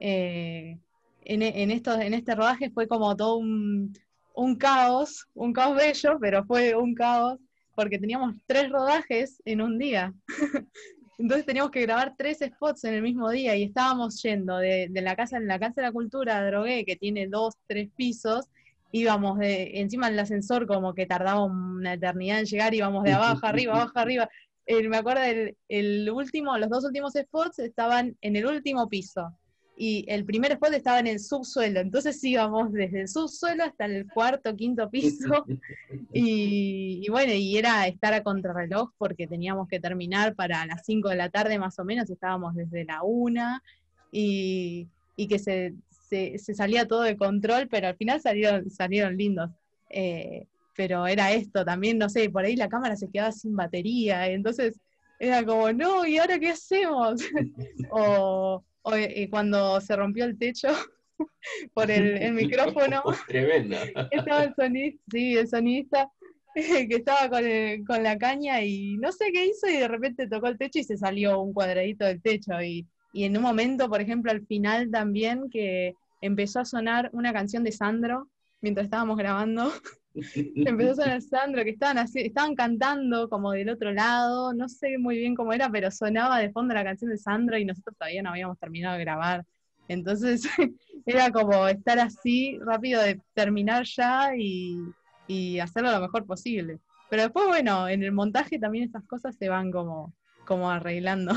Eh, 0.00 0.78
en, 1.22 1.42
en, 1.42 1.70
estos, 1.70 2.00
en 2.00 2.14
este 2.14 2.34
rodaje 2.34 2.70
fue 2.70 2.88
como 2.88 3.14
todo 3.14 3.36
un, 3.36 3.92
un 4.34 4.56
caos, 4.56 5.26
un 5.34 5.52
caos 5.52 5.76
bello, 5.76 6.18
pero 6.20 6.44
fue 6.44 6.74
un 6.74 6.94
caos 6.94 7.38
porque 7.80 7.98
teníamos 7.98 8.34
tres 8.46 8.68
rodajes 8.68 9.40
en 9.46 9.62
un 9.62 9.78
día. 9.78 10.12
Entonces 11.18 11.46
teníamos 11.46 11.70
que 11.70 11.80
grabar 11.80 12.14
tres 12.14 12.40
spots 12.44 12.84
en 12.84 12.92
el 12.92 13.00
mismo 13.00 13.30
día 13.30 13.56
y 13.56 13.62
estábamos 13.62 14.22
yendo 14.22 14.58
de, 14.58 14.88
de 14.90 15.00
la 15.00 15.16
casa 15.16 15.38
en 15.38 15.46
la 15.46 15.58
Casa 15.58 15.80
de 15.80 15.86
la 15.86 15.92
Cultura 15.92 16.42
de 16.42 16.50
Drogué, 16.50 16.84
que 16.84 16.96
tiene 16.96 17.26
dos, 17.26 17.54
tres 17.66 17.88
pisos, 17.96 18.50
íbamos 18.92 19.38
de, 19.38 19.80
encima 19.80 20.10
del 20.10 20.18
ascensor 20.18 20.66
como 20.66 20.92
que 20.92 21.06
tardaba 21.06 21.42
una 21.42 21.94
eternidad 21.94 22.40
en 22.40 22.44
llegar, 22.44 22.74
íbamos 22.74 23.02
de 23.04 23.12
abajo 23.12 23.46
arriba, 23.46 23.72
abajo 23.72 23.98
arriba. 23.98 24.28
Eh, 24.66 24.86
me 24.86 24.98
acuerdo 24.98 25.22
el, 25.22 25.56
el 25.68 26.10
último, 26.10 26.58
los 26.58 26.68
dos 26.68 26.84
últimos 26.84 27.14
spots 27.14 27.60
estaban 27.60 28.14
en 28.20 28.36
el 28.36 28.44
último 28.44 28.90
piso 28.90 29.34
y 29.82 30.04
el 30.08 30.26
primer 30.26 30.52
spot 30.52 30.74
estaba 30.74 30.98
en 30.98 31.06
el 31.06 31.20
subsuelo, 31.20 31.80
entonces 31.80 32.22
íbamos 32.22 32.70
desde 32.70 33.00
el 33.00 33.08
subsuelo 33.08 33.64
hasta 33.64 33.86
el 33.86 34.06
cuarto, 34.12 34.54
quinto 34.54 34.90
piso, 34.90 35.46
y, 36.12 37.00
y 37.02 37.08
bueno, 37.08 37.32
y 37.32 37.56
era 37.56 37.86
estar 37.86 38.12
a 38.12 38.22
contrarreloj 38.22 38.90
porque 38.98 39.26
teníamos 39.26 39.68
que 39.68 39.80
terminar 39.80 40.34
para 40.34 40.66
las 40.66 40.84
5 40.84 41.08
de 41.08 41.16
la 41.16 41.30
tarde 41.30 41.58
más 41.58 41.78
o 41.78 41.84
menos, 41.86 42.10
estábamos 42.10 42.54
desde 42.54 42.84
la 42.84 43.02
1, 43.02 43.42
y, 44.12 44.86
y 45.16 45.28
que 45.28 45.38
se, 45.38 45.72
se, 45.88 46.36
se 46.36 46.54
salía 46.54 46.86
todo 46.86 47.00
de 47.00 47.16
control, 47.16 47.66
pero 47.68 47.88
al 47.88 47.96
final 47.96 48.20
salieron, 48.20 48.68
salieron 48.68 49.16
lindos. 49.16 49.50
Eh, 49.88 50.44
pero 50.76 51.06
era 51.06 51.32
esto 51.32 51.64
también, 51.64 51.96
no 51.96 52.10
sé, 52.10 52.28
por 52.28 52.44
ahí 52.44 52.54
la 52.54 52.68
cámara 52.68 52.96
se 52.96 53.08
quedaba 53.08 53.32
sin 53.32 53.56
batería, 53.56 54.28
entonces 54.28 54.78
era 55.18 55.42
como, 55.42 55.72
no, 55.72 56.04
¿y 56.04 56.18
ahora 56.18 56.38
qué 56.38 56.50
hacemos? 56.50 57.22
o 57.90 58.62
eh, 58.94 59.28
cuando 59.30 59.80
se 59.80 59.96
rompió 59.96 60.24
el 60.24 60.38
techo 60.38 60.68
por 61.74 61.90
el, 61.90 62.16
el 62.18 62.32
micrófono, 62.32 63.02
Tremendo. 63.28 63.76
estaba 64.10 64.44
el 64.44 64.54
sonista, 64.54 65.02
sí, 65.10 65.36
el 65.36 65.48
sonista 65.48 66.10
que 66.54 66.88
estaba 66.96 67.28
con, 67.28 67.46
el- 67.46 67.84
con 67.84 68.02
la 68.02 68.18
caña 68.18 68.62
y 68.64 68.96
no 68.98 69.12
sé 69.12 69.30
qué 69.32 69.46
hizo 69.46 69.68
y 69.68 69.76
de 69.76 69.86
repente 69.88 70.26
tocó 70.28 70.48
el 70.48 70.58
techo 70.58 70.80
y 70.80 70.84
se 70.84 70.96
salió 70.96 71.40
un 71.40 71.52
cuadradito 71.52 72.04
del 72.04 72.20
techo 72.20 72.60
y, 72.60 72.86
y 73.12 73.24
en 73.24 73.36
un 73.36 73.42
momento, 73.42 73.88
por 73.88 74.00
ejemplo, 74.00 74.32
al 74.32 74.44
final 74.46 74.90
también 74.90 75.48
que 75.50 75.94
empezó 76.20 76.60
a 76.60 76.64
sonar 76.64 77.08
una 77.12 77.32
canción 77.32 77.62
de 77.64 77.72
Sandro 77.72 78.28
mientras 78.60 78.84
estábamos 78.86 79.16
grabando. 79.16 79.72
Empezó 80.14 80.92
a 80.92 80.94
sonar 80.94 81.22
Sandro, 81.22 81.64
que 81.64 81.70
estaban 81.70 81.98
así, 81.98 82.20
estaban 82.20 82.54
cantando 82.54 83.28
como 83.28 83.52
del 83.52 83.70
otro 83.70 83.92
lado, 83.92 84.52
no 84.52 84.68
sé 84.68 84.98
muy 84.98 85.18
bien 85.18 85.34
cómo 85.34 85.52
era, 85.52 85.70
pero 85.70 85.90
sonaba 85.90 86.38
de 86.38 86.50
fondo 86.50 86.74
la 86.74 86.84
canción 86.84 87.10
de 87.10 87.18
Sandro 87.18 87.58
y 87.58 87.64
nosotros 87.64 87.96
todavía 87.96 88.22
no 88.22 88.30
habíamos 88.30 88.58
terminado 88.58 88.96
de 88.96 89.04
grabar. 89.04 89.44
Entonces 89.88 90.42
era 91.06 91.30
como 91.30 91.66
estar 91.68 91.98
así 91.98 92.58
rápido 92.60 93.02
de 93.02 93.20
terminar 93.34 93.84
ya 93.84 94.36
y, 94.36 94.78
y 95.26 95.58
hacerlo 95.58 95.90
lo 95.90 96.00
mejor 96.00 96.26
posible. 96.26 96.78
Pero 97.08 97.24
después, 97.24 97.46
bueno, 97.48 97.88
en 97.88 98.04
el 98.04 98.12
montaje 98.12 98.58
también 98.58 98.84
estas 98.84 99.04
cosas 99.04 99.36
se 99.36 99.48
van 99.48 99.72
como, 99.72 100.14
como 100.46 100.70
arreglando. 100.70 101.34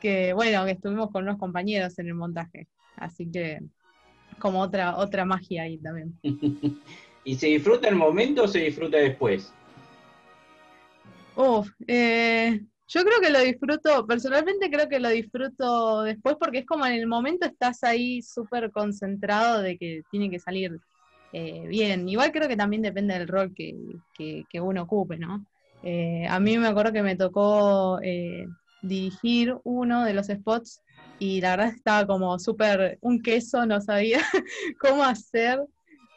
que 0.00 0.32
bueno, 0.32 0.64
que 0.64 0.72
estuvimos 0.72 1.10
con 1.10 1.22
unos 1.22 1.38
compañeros 1.38 1.98
en 1.98 2.08
el 2.08 2.14
montaje. 2.14 2.66
Así 2.96 3.30
que 3.30 3.60
como 4.38 4.60
otra, 4.60 4.96
otra 4.96 5.24
magia 5.24 5.62
ahí 5.62 5.78
también. 5.78 6.18
¿Y 7.24 7.36
se 7.36 7.46
disfruta 7.48 7.88
el 7.88 7.96
momento 7.96 8.44
o 8.44 8.48
se 8.48 8.60
disfruta 8.60 8.98
después? 8.98 9.52
Uf, 11.36 11.68
eh, 11.88 12.60
yo 12.86 13.02
creo 13.02 13.20
que 13.20 13.30
lo 13.30 13.40
disfruto, 13.40 14.06
personalmente 14.06 14.70
creo 14.70 14.88
que 14.88 15.00
lo 15.00 15.08
disfruto 15.08 16.02
después 16.02 16.36
porque 16.38 16.58
es 16.58 16.66
como 16.66 16.86
en 16.86 16.94
el 16.94 17.06
momento 17.06 17.46
estás 17.46 17.82
ahí 17.82 18.22
súper 18.22 18.70
concentrado 18.70 19.62
de 19.62 19.76
que 19.76 20.02
tiene 20.10 20.30
que 20.30 20.38
salir 20.38 20.78
eh, 21.32 21.66
bien. 21.66 22.08
Igual 22.08 22.30
creo 22.30 22.48
que 22.48 22.56
también 22.56 22.82
depende 22.82 23.14
del 23.18 23.26
rol 23.26 23.52
que, 23.54 23.74
que- 24.12 24.60
uno 24.60 24.82
ocupe, 24.82 25.18
¿no? 25.18 25.44
Eh, 25.82 26.26
a 26.28 26.38
mí 26.40 26.56
me 26.58 26.68
acuerdo 26.68 26.92
que 26.92 27.02
me 27.02 27.16
tocó 27.16 27.98
dirigir 28.80 29.54
uno 29.64 30.04
de 30.04 30.14
los 30.14 30.26
spots 30.28 30.82
y 31.18 31.40
la 31.40 31.56
verdad 31.56 31.74
estaba 31.74 32.06
como 32.06 32.38
súper 32.38 32.98
un 33.00 33.20
queso, 33.22 33.66
no 33.66 33.80
sabía 33.80 34.20
cómo 34.78 35.02
hacer. 35.04 35.58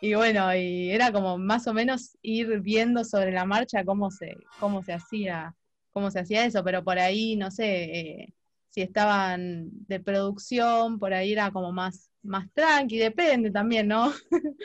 Y 0.02 0.14
bueno, 0.14 0.56
y 0.56 0.92
era 0.92 1.12
como 1.12 1.38
más 1.38 1.68
o 1.68 1.74
menos 1.74 2.18
ir 2.22 2.62
viendo 2.62 3.04
sobre 3.04 3.32
la 3.32 3.46
marcha 3.46 3.84
cómo 3.84 4.12
se, 4.12 4.36
cómo 4.60 4.84
se 4.84 4.94
hacía, 4.94 5.56
cómo 5.92 6.12
se 6.12 6.20
hacía 6.20 6.46
eso, 6.46 6.64
pero 6.64 6.84
por 6.84 7.00
ahí, 7.00 7.36
no 7.36 7.50
sé, 7.50 7.84
eh, 7.84 8.34
si 8.70 8.82
estaban 8.82 9.70
de 9.88 10.00
producción, 10.00 11.00
por 11.00 11.14
ahí 11.14 11.34
era 11.34 11.50
como 11.52 11.72
más, 11.72 12.12
más 12.22 12.48
tranqui, 12.54 12.98
depende 12.98 13.52
también, 13.52 13.88
¿no? 13.88 14.12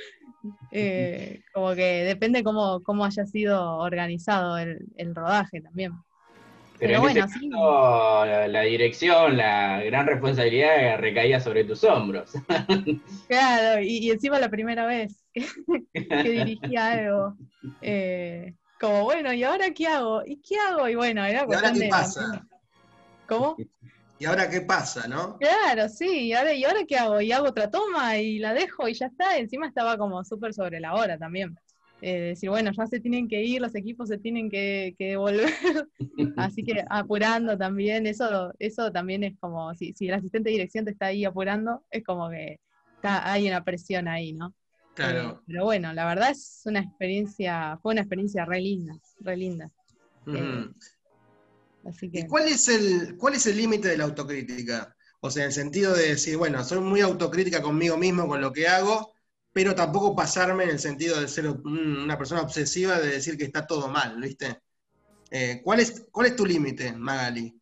Eh, 0.72 1.40
como 1.54 1.72
que 1.74 2.02
depende 2.02 2.42
cómo, 2.42 2.82
cómo 2.82 3.04
haya 3.04 3.24
sido 3.26 3.76
organizado 3.76 4.58
el, 4.58 4.78
el 4.96 5.14
rodaje 5.14 5.60
también. 5.60 5.92
Pero, 6.78 6.78
Pero 6.78 6.94
en 6.94 7.00
bueno, 7.02 7.24
este 7.26 7.38
sí. 7.38 7.50
caso, 7.50 8.24
la, 8.24 8.48
la 8.48 8.60
dirección, 8.62 9.36
la 9.36 9.82
gran 9.84 10.04
responsabilidad 10.06 10.98
recaía 10.98 11.38
sobre 11.38 11.62
tus 11.62 11.84
hombros. 11.84 12.32
Claro, 13.28 13.80
y, 13.82 13.98
y 13.98 14.10
encima 14.10 14.40
la 14.40 14.48
primera 14.48 14.84
vez 14.84 15.21
que, 15.32 15.46
que 16.22 16.30
dirigía 16.30 16.92
algo. 16.92 17.36
eh, 17.80 18.54
como, 18.80 19.04
bueno, 19.04 19.32
¿y 19.32 19.42
ahora 19.44 19.70
qué 19.72 19.86
hago? 19.86 20.22
¿Y 20.26 20.40
qué 20.42 20.56
hago? 20.58 20.88
Y 20.88 20.94
bueno, 20.94 21.24
era 21.24 21.46
¿Y 21.48 21.54
ahora 21.54 21.72
qué 21.72 21.80
de- 21.80 21.88
pasa? 21.90 22.46
¿Cómo? 23.26 23.56
¿Y 24.18 24.24
ahora 24.24 24.48
qué 24.48 24.60
pasa, 24.60 25.08
no? 25.08 25.38
Claro, 25.38 25.88
sí, 25.88 26.28
y 26.28 26.32
ahora, 26.32 26.54
¿y 26.54 26.64
ahora 26.64 26.80
qué 26.86 26.96
hago? 26.96 27.20
Y 27.20 27.32
hago 27.32 27.48
otra 27.48 27.68
toma 27.68 28.16
y 28.18 28.38
la 28.38 28.54
dejo 28.54 28.88
y 28.88 28.94
ya 28.94 29.06
está. 29.06 29.36
Encima 29.38 29.66
estaba 29.66 29.98
como 29.98 30.22
súper 30.24 30.54
sobre 30.54 30.78
la 30.78 30.94
hora 30.94 31.18
también. 31.18 31.56
Eh, 32.00 32.20
decir, 32.20 32.48
bueno, 32.50 32.70
ya 32.76 32.86
se 32.86 33.00
tienen 33.00 33.28
que 33.28 33.42
ir, 33.42 33.60
los 33.60 33.74
equipos 33.74 34.08
se 34.08 34.18
tienen 34.18 34.48
que, 34.50 34.94
que 34.98 35.10
devolver. 35.10 35.48
Así 36.36 36.62
que 36.64 36.84
apurando 36.88 37.58
también, 37.58 38.06
eso, 38.06 38.52
eso 38.58 38.92
también 38.92 39.24
es 39.24 39.34
como, 39.40 39.74
si, 39.74 39.92
si 39.94 40.08
el 40.08 40.14
asistente 40.14 40.50
de 40.50 40.52
dirección 40.54 40.84
te 40.84 40.92
está 40.92 41.06
ahí 41.06 41.24
apurando, 41.24 41.84
es 41.90 42.04
como 42.04 42.30
que 42.30 42.60
está, 42.96 43.30
hay 43.32 43.48
una 43.48 43.64
presión 43.64 44.06
ahí, 44.08 44.32
¿no? 44.32 44.54
Eh, 44.92 44.94
Claro. 44.94 45.42
pero 45.46 45.64
bueno, 45.64 45.92
la 45.92 46.06
verdad 46.06 46.30
es 46.30 46.62
una 46.64 46.80
experiencia, 46.80 47.78
fue 47.82 47.92
una 47.92 48.02
experiencia 48.02 48.44
re 48.44 48.60
linda, 48.60 48.94
re 49.20 49.36
linda. 49.36 49.70
Eh, 50.26 50.68
Así 51.84 52.10
que. 52.10 52.20
¿Y 52.20 52.26
cuál 52.26 52.48
es 52.48 52.68
el 52.68 53.16
cuál 53.16 53.34
es 53.34 53.46
el 53.46 53.56
límite 53.56 53.88
de 53.88 53.96
la 53.96 54.04
autocrítica? 54.04 54.94
O 55.20 55.30
sea, 55.30 55.44
en 55.44 55.48
el 55.48 55.52
sentido 55.54 55.94
de 55.94 56.08
decir, 56.10 56.36
bueno, 56.36 56.62
soy 56.64 56.80
muy 56.80 57.00
autocrítica 57.00 57.62
conmigo 57.62 57.96
mismo, 57.96 58.26
con 58.26 58.40
lo 58.40 58.52
que 58.52 58.66
hago, 58.68 59.12
pero 59.52 59.74
tampoco 59.74 60.16
pasarme 60.16 60.64
en 60.64 60.70
el 60.70 60.78
sentido 60.78 61.20
de 61.20 61.28
ser 61.28 61.48
un- 61.48 61.96
una 61.98 62.18
persona 62.18 62.42
obsesiva 62.42 62.98
de 62.98 63.08
decir 63.08 63.36
que 63.36 63.44
está 63.44 63.66
todo 63.66 63.88
mal, 63.88 64.20
¿viste? 64.20 64.60
Eh, 65.30 65.60
¿cuál, 65.64 65.80
es, 65.80 66.06
¿Cuál 66.12 66.28
es 66.28 66.36
tu 66.36 66.46
límite, 66.46 66.92
Magali? 66.92 67.54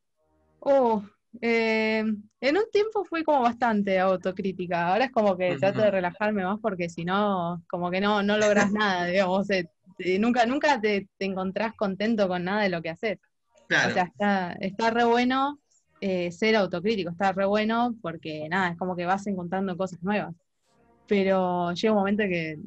Oh, 0.63 1.05
eh, 1.41 2.05
en 2.41 2.57
un 2.57 2.65
tiempo 2.73 3.05
fui 3.05 3.23
como 3.25 3.43
bastante 3.43 3.99
autocrítica. 3.99 4.89
Ahora 4.89 5.07
es 5.07 5.13
como 5.13 5.37
que 5.37 5.57
trato 5.59 5.83
de 5.83 5.91
relajarme 5.91 6.45
más 6.45 6.59
porque 6.61 6.89
si 6.89 7.05
no, 7.05 7.63
como 7.69 7.91
que 7.91 8.01
no, 8.01 8.23
no 8.23 8.37
logras 8.39 8.73
nada, 8.73 9.07
digamos. 9.07 9.49
eh, 9.51 9.69
eh, 9.99 10.19
nunca, 10.19 10.47
nunca 10.47 10.81
te, 10.81 11.09
te 11.19 11.25
encontrás 11.27 11.75
contento 11.75 12.27
con 12.29 12.45
nada 12.45 12.63
de 12.63 12.71
lo 12.71 12.83
que 12.83 12.91
haces. 12.91 13.19
Claro, 13.69 13.91
O 13.91 13.95
sea, 13.95 14.05
está, 14.05 14.53
está 14.55 14.91
re 14.91 15.05
bueno 15.05 15.61
eh, 16.01 16.33
ser 16.33 16.57
autocrítico, 16.57 17.11
está 17.11 17.33
re 17.33 17.47
bueno 17.47 17.95
porque 18.03 18.49
nada, 18.49 18.71
es 18.71 18.79
como 18.79 18.97
que 18.97 19.07
vas 19.07 19.27
encontrando 19.27 19.77
cosas 19.77 20.03
nuevas. 20.03 20.35
Pero 21.07 21.73
llega 21.73 21.93
un 21.93 21.99
momento 21.99 22.23
que 22.25 22.59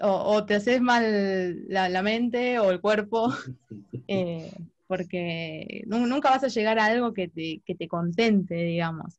o, 0.00 0.08
o 0.36 0.46
te 0.46 0.54
haces 0.56 0.80
mal 0.80 1.68
la, 1.68 1.88
la 1.88 2.02
mente 2.02 2.58
o 2.58 2.70
el 2.70 2.80
cuerpo, 2.80 3.32
eh, 4.08 4.50
porque 4.92 5.82
nu- 5.86 6.06
nunca 6.06 6.28
vas 6.28 6.44
a 6.44 6.48
llegar 6.48 6.78
a 6.78 6.84
algo 6.84 7.14
que 7.14 7.28
te, 7.28 7.62
que 7.64 7.74
te 7.74 7.88
contente, 7.88 8.54
digamos. 8.54 9.18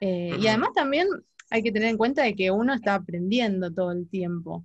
Eh, 0.00 0.36
Y 0.40 0.48
además 0.48 0.70
también 0.74 1.06
hay 1.48 1.62
que 1.62 1.70
tener 1.70 1.90
en 1.90 1.96
cuenta 1.96 2.24
de 2.24 2.34
que 2.34 2.50
uno 2.50 2.74
está 2.74 2.96
aprendiendo 2.96 3.72
todo 3.72 3.92
el 3.92 4.08
tiempo. 4.08 4.64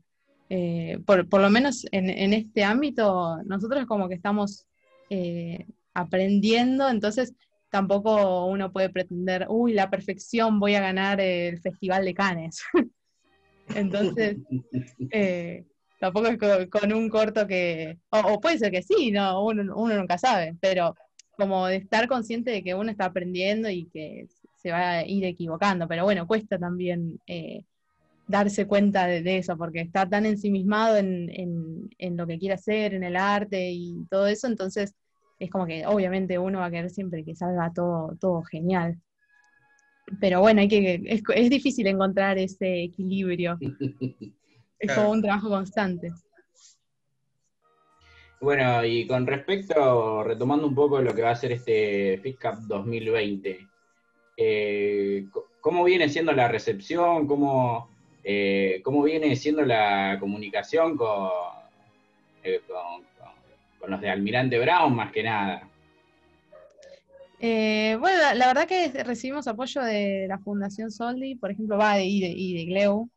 Eh, 0.50 0.98
por, 1.06 1.30
por 1.30 1.42
lo 1.42 1.52
menos 1.52 1.86
en, 1.92 2.10
en 2.10 2.34
este 2.34 2.64
ámbito, 2.64 3.38
nosotros 3.46 3.86
como 3.86 4.10
que 4.10 4.16
estamos 4.16 4.66
eh, 5.12 5.68
aprendiendo, 5.94 6.90
entonces 6.90 7.36
tampoco 7.70 8.48
uno 8.48 8.72
puede 8.72 8.90
pretender, 8.90 9.46
uy, 9.50 9.74
la 9.74 9.92
perfección, 9.92 10.60
voy 10.60 10.74
a 10.74 10.82
ganar 10.82 11.22
el 11.22 11.60
Festival 11.60 12.04
de 12.04 12.14
Cannes. 12.16 12.64
entonces, 13.76 14.38
eh, 15.12 15.66
tampoco 16.00 16.28
es 16.28 16.38
co- 16.38 16.70
con, 16.70 16.94
un 16.94 17.10
corto 17.10 17.48
que, 17.48 17.98
o, 18.10 18.40
puede 18.40 18.60
ser 18.60 18.72
que 18.72 18.82
sí, 18.84 19.12
no, 19.12 19.44
uno, 19.46 19.64
nunca 19.64 20.18
sabe, 20.18 20.56
pero 20.62 20.96
como 21.38 21.68
de 21.68 21.78
estar 21.78 22.08
consciente 22.08 22.52
de 22.52 22.64
que 22.64 22.76
uno 22.76 22.90
está 22.92 23.06
aprendiendo 23.06 23.70
y 23.70 23.86
que 23.88 24.28
se 24.56 24.72
va 24.72 24.92
a 25.00 25.06
ir 25.06 25.24
equivocando, 25.26 25.88
pero 25.88 26.04
bueno, 26.04 26.28
cuesta 26.28 26.58
también 26.58 27.20
eh, 27.28 27.64
darse 28.28 28.68
cuenta 28.68 29.08
de, 29.08 29.22
de 29.24 29.38
eso, 29.40 29.58
porque 29.58 29.82
está 29.82 30.08
tan 30.10 30.26
ensimismado 30.26 30.98
en, 30.98 31.30
en- 31.32 31.90
en 31.98 32.18
lo 32.18 32.28
que 32.28 32.40
quiere 32.40 32.56
hacer, 32.56 32.94
en 32.94 33.04
el 33.04 33.16
arte 33.16 33.72
y 33.72 34.06
todo 34.10 34.28
eso, 34.28 34.48
entonces 34.48 34.96
es 35.40 35.50
como 35.52 35.66
que 35.68 35.86
obviamente 35.86 36.40
uno 36.40 36.60
va 36.60 36.66
a 36.66 36.72
querer 36.72 36.90
siempre 36.90 37.24
que 37.24 37.36
salga 37.36 37.72
todo, 37.74 38.16
todo 38.20 38.44
genial. 38.44 39.00
Pero 40.20 40.40
bueno, 40.40 40.62
hay 40.62 40.68
que, 40.70 41.02
es, 41.06 41.22
es 41.36 41.50
difícil 41.50 41.86
encontrar 41.88 42.38
ese 42.38 42.84
equilibrio. 42.84 43.58
Es 44.80 44.88
Claro. 44.88 45.02
como 45.02 45.14
un 45.14 45.22
trabajo 45.22 45.50
constante. 45.50 46.12
Bueno, 48.40 48.86
y 48.86 49.08
con 49.08 49.26
respecto, 49.26 50.24
retomando 50.24 50.68
un 50.68 50.76
poco 50.76 51.02
lo 51.02 51.14
que 51.16 51.24
va 51.24 51.32
a 51.32 51.36
ser 51.36 51.52
este 51.54 52.20
FISCAP 52.22 52.60
2020, 52.68 53.68
eh, 54.38 55.26
¿cómo 55.60 55.84
viene 55.84 56.08
siendo 56.08 56.32
la 56.34 56.48
recepción? 56.48 57.26
¿Cómo, 57.26 57.90
eh, 58.24 58.80
cómo 58.84 59.02
viene 59.02 59.36
siendo 59.36 59.64
la 59.64 60.18
comunicación 60.20 60.96
con, 60.96 61.32
eh, 62.44 62.62
con, 62.68 63.04
con- 63.18 63.38
con 63.80 63.90
los 63.92 64.02
de 64.02 64.10
Almirante 64.12 64.60
Brown, 64.60 64.96
más 64.96 65.12
que 65.12 65.24
nada? 65.24 65.68
Bueno, 67.40 68.18
la, 68.20 68.36
la 68.36 68.48
verdad 68.48 68.68
que 68.68 68.90
recibimos 69.04 69.48
apoyo 69.48 69.82
de 69.82 70.26
la 70.28 70.38
Fundación 70.40 70.92
Soldi, 70.92 71.36
por 71.36 71.50
ejemplo, 71.52 71.78
va 71.78 71.96
de, 71.96 72.06
y, 72.06 72.20
de, 72.22 72.28
y 72.30 72.54
de 72.58 72.66
Gleu, 72.66 73.10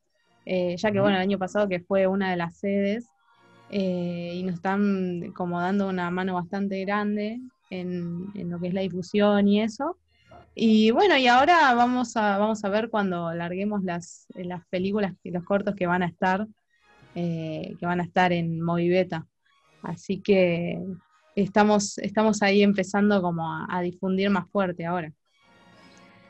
eh, 0.52 0.74
ya 0.76 0.90
que 0.90 1.00
bueno, 1.00 1.16
el 1.16 1.22
año 1.22 1.38
pasado 1.38 1.68
que 1.68 1.80
fue 1.80 2.06
una 2.06 2.30
de 2.30 2.36
las 2.36 2.58
sedes, 2.58 3.08
eh, 3.70 4.32
y 4.34 4.42
nos 4.42 4.54
están 4.56 5.32
como 5.32 5.60
dando 5.60 5.88
una 5.88 6.10
mano 6.10 6.34
bastante 6.34 6.84
grande 6.84 7.38
en, 7.70 8.26
en 8.34 8.50
lo 8.50 8.58
que 8.58 8.68
es 8.68 8.74
la 8.74 8.80
difusión 8.80 9.46
y 9.46 9.62
eso. 9.62 9.96
Y 10.56 10.90
bueno, 10.90 11.16
y 11.16 11.28
ahora 11.28 11.72
vamos 11.74 12.16
a, 12.16 12.36
vamos 12.38 12.64
a 12.64 12.68
ver 12.68 12.90
cuando 12.90 13.32
larguemos 13.32 13.84
las, 13.84 14.26
las 14.34 14.66
películas, 14.66 15.14
y 15.22 15.30
los 15.30 15.44
cortos 15.44 15.76
que 15.76 15.86
van 15.86 16.02
a 16.02 16.06
estar, 16.06 16.48
eh, 17.14 17.76
que 17.78 17.86
van 17.86 18.00
a 18.00 18.04
estar 18.04 18.32
en 18.32 18.60
Movibeta. 18.60 19.26
Así 19.82 20.20
que 20.20 20.78
estamos, 21.36 21.96
estamos 21.98 22.42
ahí 22.42 22.62
empezando 22.62 23.22
como 23.22 23.42
a, 23.52 23.66
a 23.70 23.80
difundir 23.82 24.30
más 24.30 24.50
fuerte 24.50 24.84
ahora. 24.84 25.12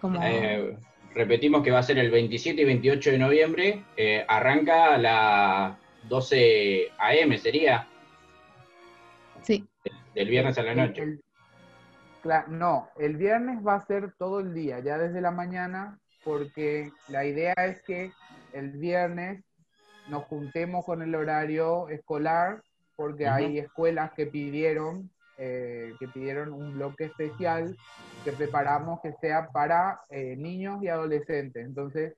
Como, 0.00 0.20
Eh, 0.22 0.76
repetimos 1.14 1.62
que 1.62 1.70
va 1.70 1.80
a 1.80 1.82
ser 1.82 1.98
el 1.98 2.10
27 2.10 2.62
y 2.62 2.64
28 2.64 3.10
de 3.10 3.18
noviembre, 3.18 3.84
eh, 3.96 4.24
arranca 4.28 4.94
a 4.94 4.98
las 4.98 5.76
12 6.08 6.88
AM, 6.98 7.36
sería, 7.38 7.86
sí, 9.42 9.66
del 10.14 10.28
viernes 10.28 10.58
a 10.58 10.62
la 10.62 10.74
noche. 10.74 11.02
El- 11.02 11.24
no, 12.48 12.88
el 12.98 13.16
viernes 13.16 13.66
va 13.66 13.76
a 13.76 13.86
ser 13.86 14.12
todo 14.18 14.40
el 14.40 14.52
día, 14.52 14.80
ya 14.80 14.98
desde 14.98 15.20
la 15.20 15.30
mañana, 15.30 15.98
porque 16.22 16.90
la 17.08 17.24
idea 17.24 17.54
es 17.54 17.82
que 17.82 18.12
el 18.52 18.72
viernes 18.72 19.42
nos 20.10 20.24
juntemos 20.24 20.84
con 20.84 21.00
el 21.02 21.14
horario 21.14 21.88
escolar, 21.88 22.62
porque 22.96 23.26
hay 23.26 23.58
escuelas 23.58 24.12
que 24.12 24.26
pidieron, 24.26 25.10
eh, 25.42 25.94
que 25.98 26.06
pidieron 26.06 26.52
un 26.52 26.74
bloque 26.74 27.04
especial 27.04 27.74
que 28.24 28.32
preparamos 28.32 29.00
que 29.00 29.14
sea 29.14 29.48
para 29.48 30.00
eh, 30.10 30.36
niños 30.36 30.82
y 30.82 30.88
adolescentes. 30.88 31.64
Entonces, 31.64 32.14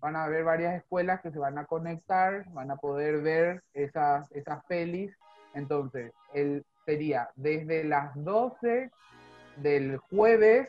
van 0.00 0.16
a 0.16 0.24
haber 0.24 0.42
varias 0.42 0.76
escuelas 0.76 1.20
que 1.20 1.30
se 1.30 1.38
van 1.38 1.58
a 1.58 1.66
conectar, 1.66 2.44
van 2.52 2.70
a 2.70 2.76
poder 2.76 3.20
ver 3.20 3.62
esas, 3.74 4.32
esas 4.32 4.64
pelis. 4.64 5.14
Entonces, 5.52 6.14
el, 6.32 6.64
sería 6.86 7.28
desde 7.36 7.84
las 7.84 8.12
12 8.14 8.90
del 9.56 9.98
jueves, 9.98 10.68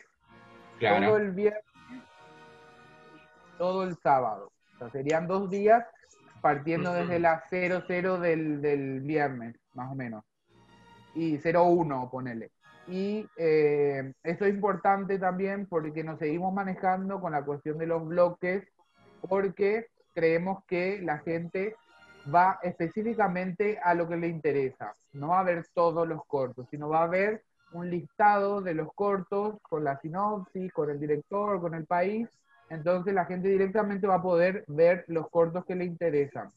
todo 0.78 1.16
el 1.16 1.30
viernes, 1.32 1.64
todo 3.56 3.84
el 3.84 3.96
sábado. 3.96 4.52
O 4.74 4.78
sea, 4.78 4.90
serían 4.90 5.26
dos 5.26 5.48
días 5.48 5.86
partiendo 6.42 6.90
Ujú. 6.90 7.00
desde 7.00 7.18
las 7.18 7.48
00 7.48 8.18
del, 8.18 8.60
del 8.60 9.00
viernes, 9.00 9.56
más 9.72 9.90
o 9.90 9.94
menos. 9.94 10.22
Y 11.14 11.38
01, 11.38 12.08
ponele. 12.10 12.50
Y 12.86 13.26
eh, 13.36 14.12
eso 14.22 14.44
es 14.44 14.54
importante 14.54 15.18
también 15.18 15.66
porque 15.66 16.04
nos 16.04 16.18
seguimos 16.18 16.52
manejando 16.52 17.20
con 17.20 17.32
la 17.32 17.44
cuestión 17.44 17.78
de 17.78 17.86
los 17.86 18.06
bloques, 18.06 18.64
porque 19.28 19.86
creemos 20.12 20.64
que 20.66 21.00
la 21.00 21.18
gente 21.18 21.76
va 22.32 22.58
específicamente 22.62 23.78
a 23.82 23.94
lo 23.94 24.08
que 24.08 24.16
le 24.16 24.28
interesa. 24.28 24.94
No 25.12 25.28
va 25.28 25.40
a 25.40 25.44
ver 25.44 25.64
todos 25.74 26.06
los 26.06 26.24
cortos, 26.26 26.66
sino 26.70 26.88
va 26.88 27.04
a 27.04 27.08
ver 27.08 27.42
un 27.72 27.90
listado 27.90 28.60
de 28.60 28.74
los 28.74 28.92
cortos 28.94 29.56
con 29.62 29.84
la 29.84 29.98
sinopsis, 30.00 30.72
con 30.72 30.90
el 30.90 31.00
director, 31.00 31.60
con 31.60 31.74
el 31.74 31.86
país. 31.86 32.28
Entonces 32.70 33.14
la 33.14 33.24
gente 33.24 33.48
directamente 33.48 34.06
va 34.06 34.16
a 34.16 34.22
poder 34.22 34.64
ver 34.68 35.04
los 35.08 35.28
cortos 35.30 35.64
que 35.64 35.74
le 35.74 35.84
interesan. 35.84 36.48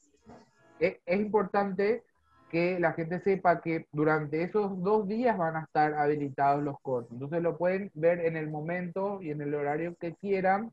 es, 0.80 0.98
es 1.06 1.20
importante 1.20 2.04
que 2.52 2.80
la 2.80 2.94
gente 2.94 3.20
sepa 3.22 3.62
que 3.62 3.88
durante 3.92 4.42
esos 4.42 4.82
dos 4.82 5.08
días 5.08 5.38
van 5.38 5.58
a 5.58 5.64
estar 5.64 5.94
habilitados 5.94 6.64
los 6.64 6.80
cortos. 6.82 7.12
Entonces 7.14 7.42
lo 7.42 7.58
pueden 7.58 7.92
ver 7.94 8.22
en 8.26 8.38
el 8.38 8.50
momento 8.50 9.22
y 9.22 9.32
en 9.32 9.42
el 9.42 9.54
horario 9.54 9.96
que 10.00 10.14
quieran, 10.16 10.72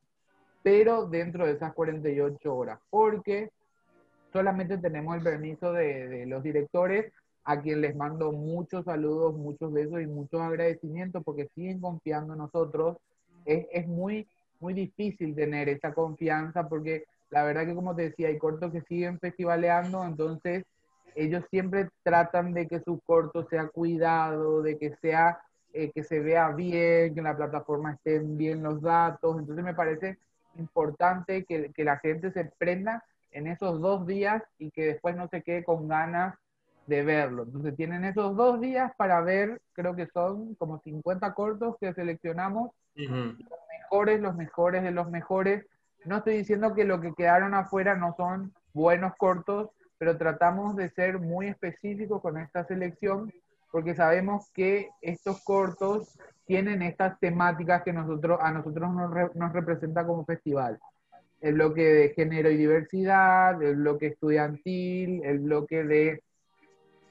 pero 0.62 1.06
dentro 1.06 1.46
de 1.46 1.52
esas 1.52 1.74
48 1.74 2.54
horas, 2.54 2.78
porque 2.90 3.50
solamente 4.32 4.78
tenemos 4.78 5.16
el 5.16 5.22
permiso 5.22 5.72
de, 5.72 6.08
de 6.08 6.26
los 6.26 6.42
directores 6.42 7.12
a 7.44 7.60
quien 7.60 7.80
les 7.80 7.94
mando 7.94 8.32
muchos 8.32 8.84
saludos, 8.84 9.34
muchos 9.36 9.72
besos 9.72 10.00
y 10.00 10.06
muchos 10.06 10.40
agradecimientos 10.40 11.22
porque 11.24 11.48
siguen 11.54 11.80
confiando 11.80 12.32
en 12.32 12.38
nosotros. 12.38 12.96
Es, 13.44 13.66
es 13.70 13.86
muy, 13.86 14.26
muy 14.60 14.72
difícil 14.72 15.34
tener 15.34 15.68
esa 15.68 15.92
confianza 15.92 16.68
porque 16.68 17.04
la 17.30 17.44
verdad 17.44 17.66
que 17.66 17.74
como 17.74 17.94
te 17.94 18.10
decía, 18.10 18.28
hay 18.28 18.38
cortos 18.38 18.72
que 18.72 18.80
siguen 18.82 19.18
festivaleando, 19.18 20.04
entonces 20.04 20.64
ellos 21.14 21.44
siempre 21.50 21.88
tratan 22.02 22.52
de 22.52 22.66
que 22.66 22.80
su 22.80 23.00
corto 23.00 23.46
sea 23.48 23.68
cuidado, 23.68 24.62
de 24.62 24.78
que 24.78 24.96
sea 24.96 25.40
eh, 25.72 25.90
que 25.92 26.04
se 26.04 26.20
vea 26.20 26.50
bien, 26.50 27.14
que 27.14 27.20
en 27.20 27.24
la 27.24 27.36
plataforma 27.36 27.94
estén 27.94 28.36
bien 28.36 28.62
los 28.62 28.80
datos. 28.80 29.38
Entonces 29.38 29.64
me 29.64 29.74
parece 29.74 30.18
importante 30.56 31.44
que, 31.44 31.72
que 31.72 31.84
la 31.84 31.98
gente 31.98 32.30
se 32.30 32.44
prenda 32.44 33.04
en 33.32 33.48
esos 33.48 33.80
dos 33.80 34.06
días 34.06 34.42
y 34.58 34.70
que 34.70 34.86
después 34.86 35.16
no 35.16 35.26
se 35.28 35.42
quede 35.42 35.64
con 35.64 35.88
ganas 35.88 36.36
de 36.86 37.02
verlo. 37.02 37.44
Entonces 37.44 37.74
tienen 37.76 38.04
esos 38.04 38.36
dos 38.36 38.60
días 38.60 38.92
para 38.96 39.20
ver, 39.20 39.60
creo 39.72 39.96
que 39.96 40.06
son 40.06 40.54
como 40.54 40.78
50 40.78 41.34
cortos 41.34 41.76
que 41.80 41.92
seleccionamos, 41.92 42.70
los 42.94 43.26
mejores, 43.80 44.20
los 44.20 44.36
mejores 44.36 44.82
de 44.82 44.90
los 44.90 45.10
mejores. 45.10 45.66
No 46.04 46.18
estoy 46.18 46.36
diciendo 46.36 46.74
que 46.74 46.84
lo 46.84 47.00
que 47.00 47.14
quedaron 47.14 47.54
afuera 47.54 47.96
no 47.96 48.14
son 48.16 48.52
buenos 48.72 49.14
cortos, 49.16 49.70
pero 49.98 50.16
tratamos 50.16 50.76
de 50.76 50.90
ser 50.90 51.18
muy 51.18 51.48
específicos 51.48 52.20
con 52.20 52.38
esta 52.38 52.64
selección 52.64 53.32
porque 53.70 53.94
sabemos 53.94 54.50
que 54.52 54.90
estos 55.00 55.42
cortos 55.42 56.18
tienen 56.46 56.82
estas 56.82 57.18
temáticas 57.18 57.82
que 57.82 57.92
nosotros, 57.92 58.38
a 58.40 58.52
nosotros 58.52 58.92
nos, 58.94 59.10
re- 59.12 59.30
nos 59.34 59.52
representa 59.52 60.06
como 60.06 60.24
festival. 60.24 60.78
El 61.40 61.54
bloque 61.54 61.82
de 61.82 62.08
género 62.10 62.50
y 62.50 62.56
diversidad, 62.56 63.60
el 63.62 63.76
bloque 63.76 64.06
estudiantil, 64.08 65.22
el 65.24 65.38
bloque 65.40 65.84
de 65.84 66.22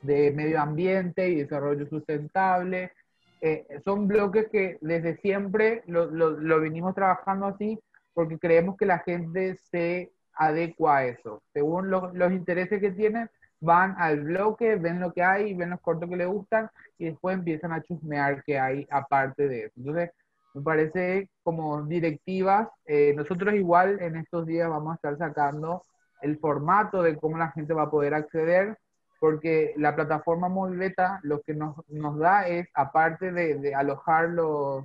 de 0.02 0.32
medio 0.32 0.60
ambiente 0.62 1.30
y 1.30 1.36
desarrollo 1.36 1.88
sustentable. 1.88 2.92
Eh, 3.40 3.66
son 3.86 4.06
bloques 4.06 4.50
que 4.50 4.78
desde 4.82 5.16
siempre 5.18 5.82
lo, 5.88 6.08
lo, 6.08 6.32
lo 6.32 6.60
venimos 6.60 6.94
trabajando 6.94 7.46
así 7.46 7.80
porque 8.14 8.38
creemos 8.38 8.76
que 8.76 8.86
la 8.86 9.00
gente 9.00 9.56
se 9.56 10.12
adecua 10.36 10.98
a 10.98 11.06
eso. 11.06 11.42
Según 11.54 11.90
lo- 11.90 12.12
los 12.14 12.32
intereses 12.32 12.80
que 12.80 12.92
tienen, 12.92 13.30
van 13.60 13.96
al 13.98 14.22
bloque, 14.22 14.76
ven 14.76 15.00
lo 15.00 15.14
que 15.14 15.24
hay, 15.24 15.54
ven 15.54 15.70
los 15.70 15.80
cortos 15.82 16.10
que 16.10 16.18
les 16.18 16.28
gustan 16.28 16.70
y 16.98 17.06
después 17.06 17.36
empiezan 17.38 17.72
a 17.72 17.82
chusmear 17.82 18.44
qué 18.44 18.60
hay 18.60 18.86
aparte 18.92 19.48
de 19.48 19.66
eso. 19.66 19.74
Entonces, 19.78 20.12
me 20.54 20.62
parece 20.62 21.30
como 21.44 21.82
directivas, 21.84 22.68
eh, 22.86 23.14
nosotros 23.16 23.54
igual 23.56 24.00
en 24.02 24.18
estos 24.18 24.46
días 24.46 24.70
vamos 24.70 24.92
a 24.92 24.96
estar 24.96 25.18
sacando 25.18 25.84
el 26.22 26.38
formato 26.38 27.02
de 27.02 27.16
cómo 27.18 27.38
la 27.38 27.52
gente 27.52 27.74
va 27.74 27.84
a 27.84 27.90
poder 27.90 28.14
acceder, 28.14 28.78
porque 29.20 29.74
la 29.78 29.96
plataforma 29.96 30.50
Movibeta 30.50 31.20
lo 31.24 31.42
que 31.42 31.54
nos, 31.54 31.76
nos 31.90 32.20
da 32.20 32.48
es, 32.48 32.68
aparte 32.74 33.32
de, 33.32 33.56
de 33.56 33.74
alojar 33.74 34.30
los, 34.30 34.84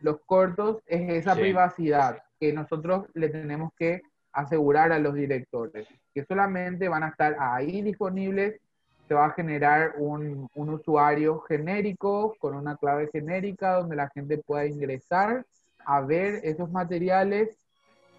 los 0.00 0.20
cortos, 0.26 0.82
es 0.86 1.08
esa 1.12 1.34
Sí. 1.34 1.40
privacidad 1.42 2.18
que 2.40 2.52
nosotros 2.52 3.06
le 3.14 3.28
tenemos 3.28 3.72
que 3.78 4.02
asegurar 4.34 4.92
a 4.92 4.98
los 5.00 5.14
directores, 5.14 5.88
que 6.14 6.24
solamente 6.26 6.88
van 6.88 7.04
a 7.04 7.08
estar 7.10 7.36
ahí 7.40 7.82
disponibles, 7.82 8.60
se 9.08 9.14
va 9.14 9.26
a 9.26 9.32
generar 9.32 9.94
un, 9.98 10.48
un 10.54 10.70
usuario 10.70 11.40
genérico 11.42 12.36
con 12.38 12.54
una 12.56 12.76
clave 12.76 13.08
genérica 13.12 13.74
donde 13.76 13.96
la 13.96 14.10
gente 14.14 14.38
pueda 14.38 14.66
ingresar 14.66 15.46
a 15.86 16.00
ver 16.02 16.40
esos 16.44 16.70
materiales 16.72 17.58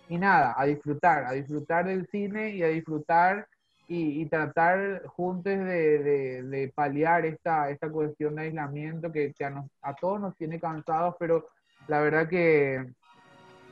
y 0.07 0.17
nada, 0.19 0.53
a 0.57 0.65
disfrutar, 0.65 1.25
a 1.25 1.33
disfrutar 1.33 1.85
del 1.87 2.07
cine 2.07 2.51
y 2.51 2.63
a 2.63 2.67
disfrutar 2.67 3.47
y, 3.87 4.21
y 4.21 4.29
tratar 4.29 5.05
juntos 5.07 5.53
de, 5.53 5.99
de- 5.99 6.43
de 6.43 6.73
paliar 6.75 7.25
esta, 7.25 7.69
esta 7.71 7.89
cuestión 7.91 8.35
de 8.35 8.43
aislamiento 8.43 9.11
que, 9.11 9.33
que 9.33 9.45
a, 9.45 9.49
nos- 9.51 9.69
a 9.81 9.95
todos 9.95 10.19
nos 10.21 10.35
tiene 10.37 10.59
cansados, 10.59 11.15
pero 11.19 11.47
la 11.87 12.01
verdad 12.01 12.29
que, 12.29 12.85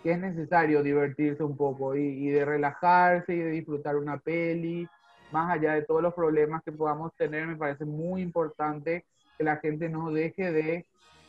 que 0.03 0.11
es 0.11 0.19
necesario 0.19 0.83
divertirse 0.83 1.43
un 1.43 1.55
poco 1.57 1.95
y, 1.95 2.01
y 2.01 2.29
de 2.29 2.45
relajarse 2.45 3.33
y 3.33 3.39
de 3.39 3.51
disfrutar 3.51 3.95
una 3.95 4.17
peli, 4.19 4.87
más 5.31 5.51
allá 5.51 5.73
de 5.73 5.83
todos 5.83 6.01
los 6.03 6.13
problemas 6.13 6.61
que 6.63 6.71
podamos 6.73 7.13
tener, 7.15 7.47
me 7.47 7.55
parece 7.55 7.85
muy 7.85 8.21
importante 8.21 9.05
que 9.37 9.43
la 9.43 9.57
gente 9.57 9.89
no 9.89 10.11
deje 10.11 10.51
de, 10.51 10.85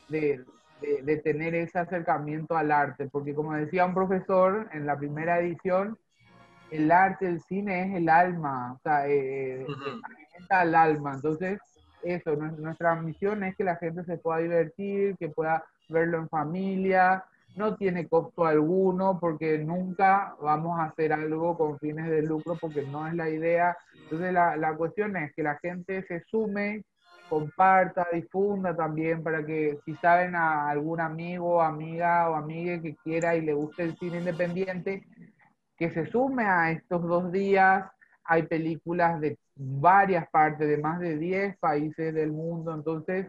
de, 0.09 0.45
de- 0.81 1.03
de 1.03 1.17
tener 1.19 1.55
ese 1.55 1.79
acercamiento 1.79 2.57
al 2.57 2.71
arte, 2.73 3.09
porque 3.11 3.35
como 3.35 3.55
decía 3.55 3.87
un 3.87 3.95
profesor 3.95 4.69
en 4.73 4.87
la 4.87 4.99
primera 4.99 5.39
edición, 5.41 5.97
el 6.71 6.91
arte, 6.91 7.27
el 7.29 7.41
cine 7.43 7.85
es 7.91 7.97
el 7.97 8.09
alma, 8.09 8.75
o 8.75 8.79
sea, 8.83 9.09
eh, 9.09 9.65
alimenta 10.03 10.61
al 10.61 10.75
alma. 10.75 11.15
Entonces, 11.15 11.61
eso, 12.03 12.37
nu- 12.37 12.57
nuestra 12.59 12.95
misión 12.97 13.45
es 13.45 13.57
que 13.57 13.65
la 13.65 13.77
gente 13.77 14.05
se 14.05 14.19
pueda 14.19 14.39
divertir, 14.41 15.17
que 15.19 15.29
pueda 15.29 15.65
verlo 15.89 16.19
en 16.19 16.29
familia, 16.29 17.25
no 17.57 17.77
tiene 17.77 18.09
costo 18.09 18.45
alguno 18.45 19.19
porque 19.21 19.59
nunca 19.59 20.35
vamos 20.41 20.79
a 20.79 20.85
hacer 20.85 21.13
algo 21.13 21.57
con 21.57 21.79
fines 21.79 22.09
de 22.11 22.23
lucro 22.23 22.57
porque 22.61 22.83
no 22.83 23.07
es 23.07 23.15
la 23.15 23.29
idea. 23.29 23.77
Entonces, 24.03 24.33
la, 24.33 24.57
la 24.57 24.77
cuestión 24.77 25.17
es 25.17 25.33
que 25.35 25.43
la 25.43 25.57
gente 25.59 26.05
se 26.07 26.21
sume, 26.25 26.83
comparta, 27.29 28.09
difunda 28.13 28.75
también 28.75 29.23
para 29.23 29.45
que 29.45 29.79
si 29.85 29.95
saben 29.97 30.35
a 30.35 30.69
algún 30.69 31.01
amigo, 31.01 31.63
amiga 31.63 32.29
o 32.31 32.35
amiga 32.35 32.81
que 32.81 32.97
quiera 32.97 33.37
y 33.37 33.43
le 33.43 33.55
guste 33.55 33.85
el 33.85 33.97
cine 33.99 34.19
independiente, 34.19 35.07
que 35.77 35.91
se 35.91 36.07
sume 36.07 36.45
a 36.45 36.71
estos 36.73 37.03
dos 37.03 37.31
días. 37.31 37.85
Hay 38.25 38.45
películas 38.45 39.21
de 39.21 39.39
varias 39.55 40.29
partes, 40.31 40.67
de 40.67 40.79
más 40.79 40.99
de 40.99 41.19
10 41.19 41.59
países 41.59 42.15
del 42.15 42.33
mundo. 42.33 42.75
Entonces, 42.75 43.29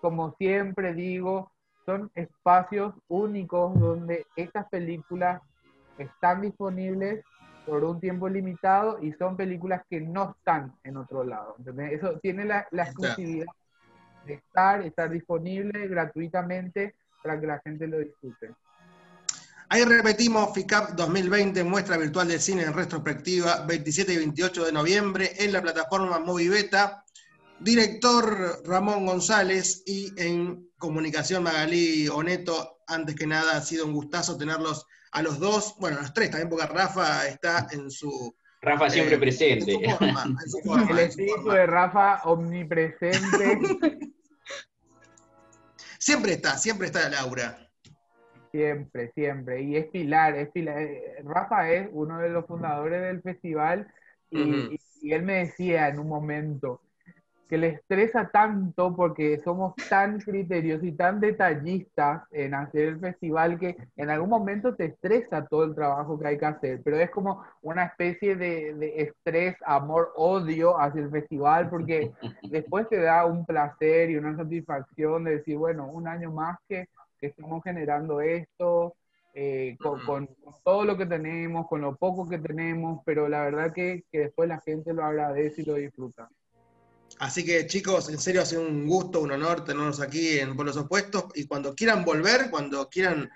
como 0.00 0.34
siempre 0.36 0.94
digo, 0.94 1.50
son 1.86 2.10
espacios 2.14 2.94
únicos 3.08 3.78
donde 3.78 4.26
estas 4.36 4.68
películas 4.68 5.42
están 5.98 6.40
disponibles 6.40 7.24
por 7.66 7.84
un 7.84 8.00
tiempo 8.00 8.28
limitado 8.28 8.98
y 9.02 9.12
son 9.12 9.36
películas 9.36 9.82
que 9.88 10.00
no 10.00 10.34
están 10.36 10.74
en 10.84 10.96
otro 10.96 11.24
lado. 11.24 11.54
¿entendés? 11.58 11.92
Eso 11.92 12.18
tiene 12.20 12.44
la, 12.44 12.66
la 12.70 12.84
exclusividad 12.84 13.46
de 14.26 14.34
estar, 14.34 14.82
estar 14.82 15.10
disponible 15.10 15.86
gratuitamente 15.88 16.94
para 17.22 17.40
que 17.40 17.46
la 17.46 17.60
gente 17.60 17.86
lo 17.86 17.98
disfrute. 17.98 18.54
Ahí 19.70 19.84
repetimos, 19.84 20.52
FICAP 20.54 20.90
2020, 20.90 21.64
muestra 21.64 21.96
virtual 21.96 22.28
de 22.28 22.38
cine 22.38 22.62
en 22.62 22.74
retrospectiva, 22.74 23.64
27 23.66 24.12
y 24.12 24.16
28 24.18 24.66
de 24.66 24.72
noviembre, 24.72 25.32
en 25.38 25.52
la 25.52 25.62
plataforma 25.62 26.18
Movibeta. 26.20 27.03
Director 27.60 28.62
Ramón 28.66 29.06
González 29.06 29.82
y 29.86 30.12
en 30.20 30.68
comunicación 30.78 31.42
Magalí 31.42 32.08
Oneto. 32.08 32.78
Antes 32.86 33.14
que 33.14 33.26
nada, 33.26 33.56
ha 33.56 33.60
sido 33.62 33.86
un 33.86 33.94
gustazo 33.94 34.36
tenerlos 34.36 34.86
a 35.12 35.22
los 35.22 35.38
dos, 35.38 35.74
bueno, 35.78 35.98
a 35.98 36.02
los 36.02 36.12
tres 36.12 36.30
también, 36.30 36.50
porque 36.50 36.66
Rafa 36.66 37.26
está 37.28 37.66
en 37.72 37.90
su. 37.90 38.34
Rafa 38.60 38.90
siempre 38.90 39.14
eh, 39.14 39.18
presente. 39.18 39.72
En 39.72 39.80
su 39.80 39.96
forma, 39.98 40.24
en 40.42 40.50
su 40.50 40.58
forma, 40.60 40.90
El 40.90 40.98
espíritu 40.98 41.48
de 41.50 41.66
Rafa 41.66 42.22
omnipresente. 42.24 43.58
Siempre 45.98 46.32
está, 46.34 46.58
siempre 46.58 46.88
está 46.88 47.08
Laura. 47.08 47.66
Siempre, 48.52 49.10
siempre. 49.14 49.62
Y 49.62 49.76
es 49.76 49.86
Pilar, 49.86 50.36
es 50.36 50.50
Pilar. 50.50 50.86
Rafa 51.24 51.70
es 51.72 51.88
uno 51.92 52.18
de 52.18 52.28
los 52.28 52.44
fundadores 52.46 53.00
del 53.00 53.22
festival 53.22 53.88
y, 54.28 54.42
Ujú. 54.42 54.72
y- 54.74 54.80
y 55.00 55.12
él 55.12 55.22
me 55.22 55.46
decía 55.46 55.88
en 55.88 55.98
un 55.98 56.08
momento 56.08 56.82
que 57.48 57.58
le 57.58 57.68
estresa 57.68 58.30
tanto 58.30 58.94
porque 58.96 59.38
somos 59.40 59.74
tan 59.88 60.18
criteriosos 60.20 60.84
y 60.86 60.92
tan 60.92 61.20
detallistas 61.20 62.22
en 62.32 62.54
hacer 62.54 62.88
el 62.88 63.00
festival 63.00 63.58
que 63.58 63.76
en 63.96 64.10
algún 64.10 64.30
momento 64.30 64.74
te 64.74 64.86
estresa 64.86 65.46
todo 65.46 65.64
el 65.64 65.74
trabajo 65.74 66.18
que 66.18 66.26
hay 66.28 66.38
que 66.38 66.46
hacer, 66.46 66.80
pero 66.84 66.98
es 66.98 67.10
como 67.10 67.42
una 67.62 67.84
especie 67.84 68.36
de, 68.36 68.74
de 68.74 69.02
estrés, 69.02 69.56
amor, 69.66 70.12
odio 70.16 70.78
hacia 70.80 71.02
el 71.02 71.10
festival 71.10 71.68
porque 71.70 72.12
después 72.48 72.88
te 72.88 73.00
da 73.00 73.26
un 73.26 73.44
placer 73.46 74.10
y 74.10 74.16
una 74.16 74.36
satisfacción 74.36 75.24
de 75.24 75.32
decir, 75.38 75.56
bueno, 75.58 75.86
un 75.90 76.08
año 76.08 76.32
más 76.32 76.58
que, 76.68 76.88
que 77.18 77.26
estamos 77.28 77.62
generando 77.62 78.20
esto, 78.20 78.94
eh, 79.34 79.76
con, 79.80 80.00
con- 80.02 80.26
con 80.26 80.54
todo 80.64 80.84
lo 80.84 80.96
que 80.96 81.06
tenemos, 81.06 81.66
con 81.68 81.80
lo 81.80 81.96
poco 81.96 82.28
que 82.28 82.38
tenemos, 82.38 83.02
pero 83.04 83.28
la 83.28 83.42
verdad 83.44 83.72
que, 83.72 84.04
que 84.10 84.20
después 84.20 84.48
la 84.48 84.60
gente 84.60 84.92
lo 84.94 85.04
agradece 85.04 85.62
y 85.62 85.64
lo 85.66 85.74
disfruta. 85.74 86.28
Así 87.24 87.42
que 87.42 87.66
chicos, 87.66 88.10
en 88.10 88.18
serio 88.18 88.42
ha 88.42 88.44
sido 88.44 88.60
un 88.60 88.86
gusto, 88.86 89.22
un 89.22 89.32
honor 89.32 89.64
tenerlos 89.64 89.98
aquí 89.98 90.38
en 90.38 90.54
Polos 90.54 90.76
Opuestos 90.76 91.24
y 91.34 91.46
cuando 91.46 91.74
quieran 91.74 92.04
volver, 92.04 92.50
cuando 92.50 92.86
quieran 92.90 93.30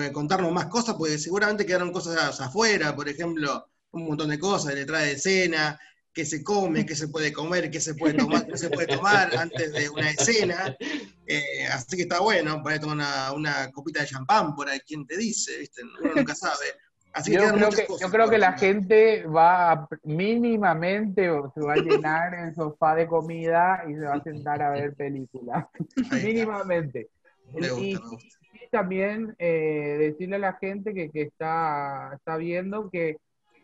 eh, 0.00 0.10
contarnos 0.12 0.50
más 0.50 0.68
cosas, 0.68 0.94
porque 0.94 1.18
seguramente 1.18 1.66
quedaron 1.66 1.92
cosas 1.92 2.40
afuera, 2.40 2.96
por 2.96 3.06
ejemplo, 3.06 3.68
un 3.90 4.06
montón 4.06 4.30
de 4.30 4.38
cosas, 4.38 4.74
detrás 4.74 5.02
de 5.02 5.12
escena, 5.12 5.78
qué 6.10 6.24
se 6.24 6.42
come, 6.42 6.86
qué 6.86 6.96
se 6.96 7.08
puede 7.08 7.34
comer, 7.34 7.70
qué 7.70 7.82
se 7.82 7.94
puede 7.94 8.14
tomar, 8.14 8.46
qué 8.46 8.56
se 8.56 8.70
puede 8.70 8.86
tomar 8.86 9.36
antes 9.36 9.72
de 9.74 9.90
una 9.90 10.08
escena. 10.08 10.74
Eh, 11.26 11.66
así 11.70 11.96
que 11.96 12.04
está 12.04 12.20
bueno, 12.20 12.62
para 12.62 12.80
tomar 12.80 13.34
una, 13.34 13.70
copita 13.72 14.00
de 14.00 14.06
champán 14.06 14.54
por 14.54 14.70
ahí, 14.70 14.80
quien 14.80 15.06
te 15.06 15.18
dice, 15.18 15.58
¿viste? 15.58 15.82
Uno 15.82 16.14
nunca 16.16 16.34
sabe. 16.34 16.64
Así 17.14 17.32
Yo 17.32 17.52
creo 17.52 17.70
que, 17.70 17.86
cosas 17.86 18.00
yo 18.00 18.10
creo 18.10 18.28
que 18.28 18.38
la 18.38 18.54
gente 18.54 19.24
va 19.24 19.70
a, 19.70 19.88
mínimamente 20.02 21.30
o 21.30 21.48
se 21.52 21.60
va 21.60 21.74
a 21.74 21.76
llenar 21.76 22.34
el 22.34 22.54
sofá 22.56 22.96
de 22.96 23.06
comida 23.06 23.84
y 23.88 23.94
se 23.94 24.00
va 24.00 24.14
a 24.14 24.22
sentar 24.22 24.60
a 24.62 24.70
ver 24.70 24.94
películas. 24.94 25.66
Mínimamente. 26.10 27.08
Me 27.52 27.70
gusta, 27.70 27.80
Y 27.80 27.94
me 27.94 28.00
gusta. 28.00 28.28
sí, 28.50 28.58
también 28.72 29.36
eh, 29.38 29.96
decirle 30.00 30.36
a 30.36 30.40
la 30.40 30.54
gente 30.54 30.92
que, 30.92 31.10
que 31.10 31.22
está, 31.22 32.10
está 32.14 32.36
viendo 32.36 32.90
que, 32.90 33.18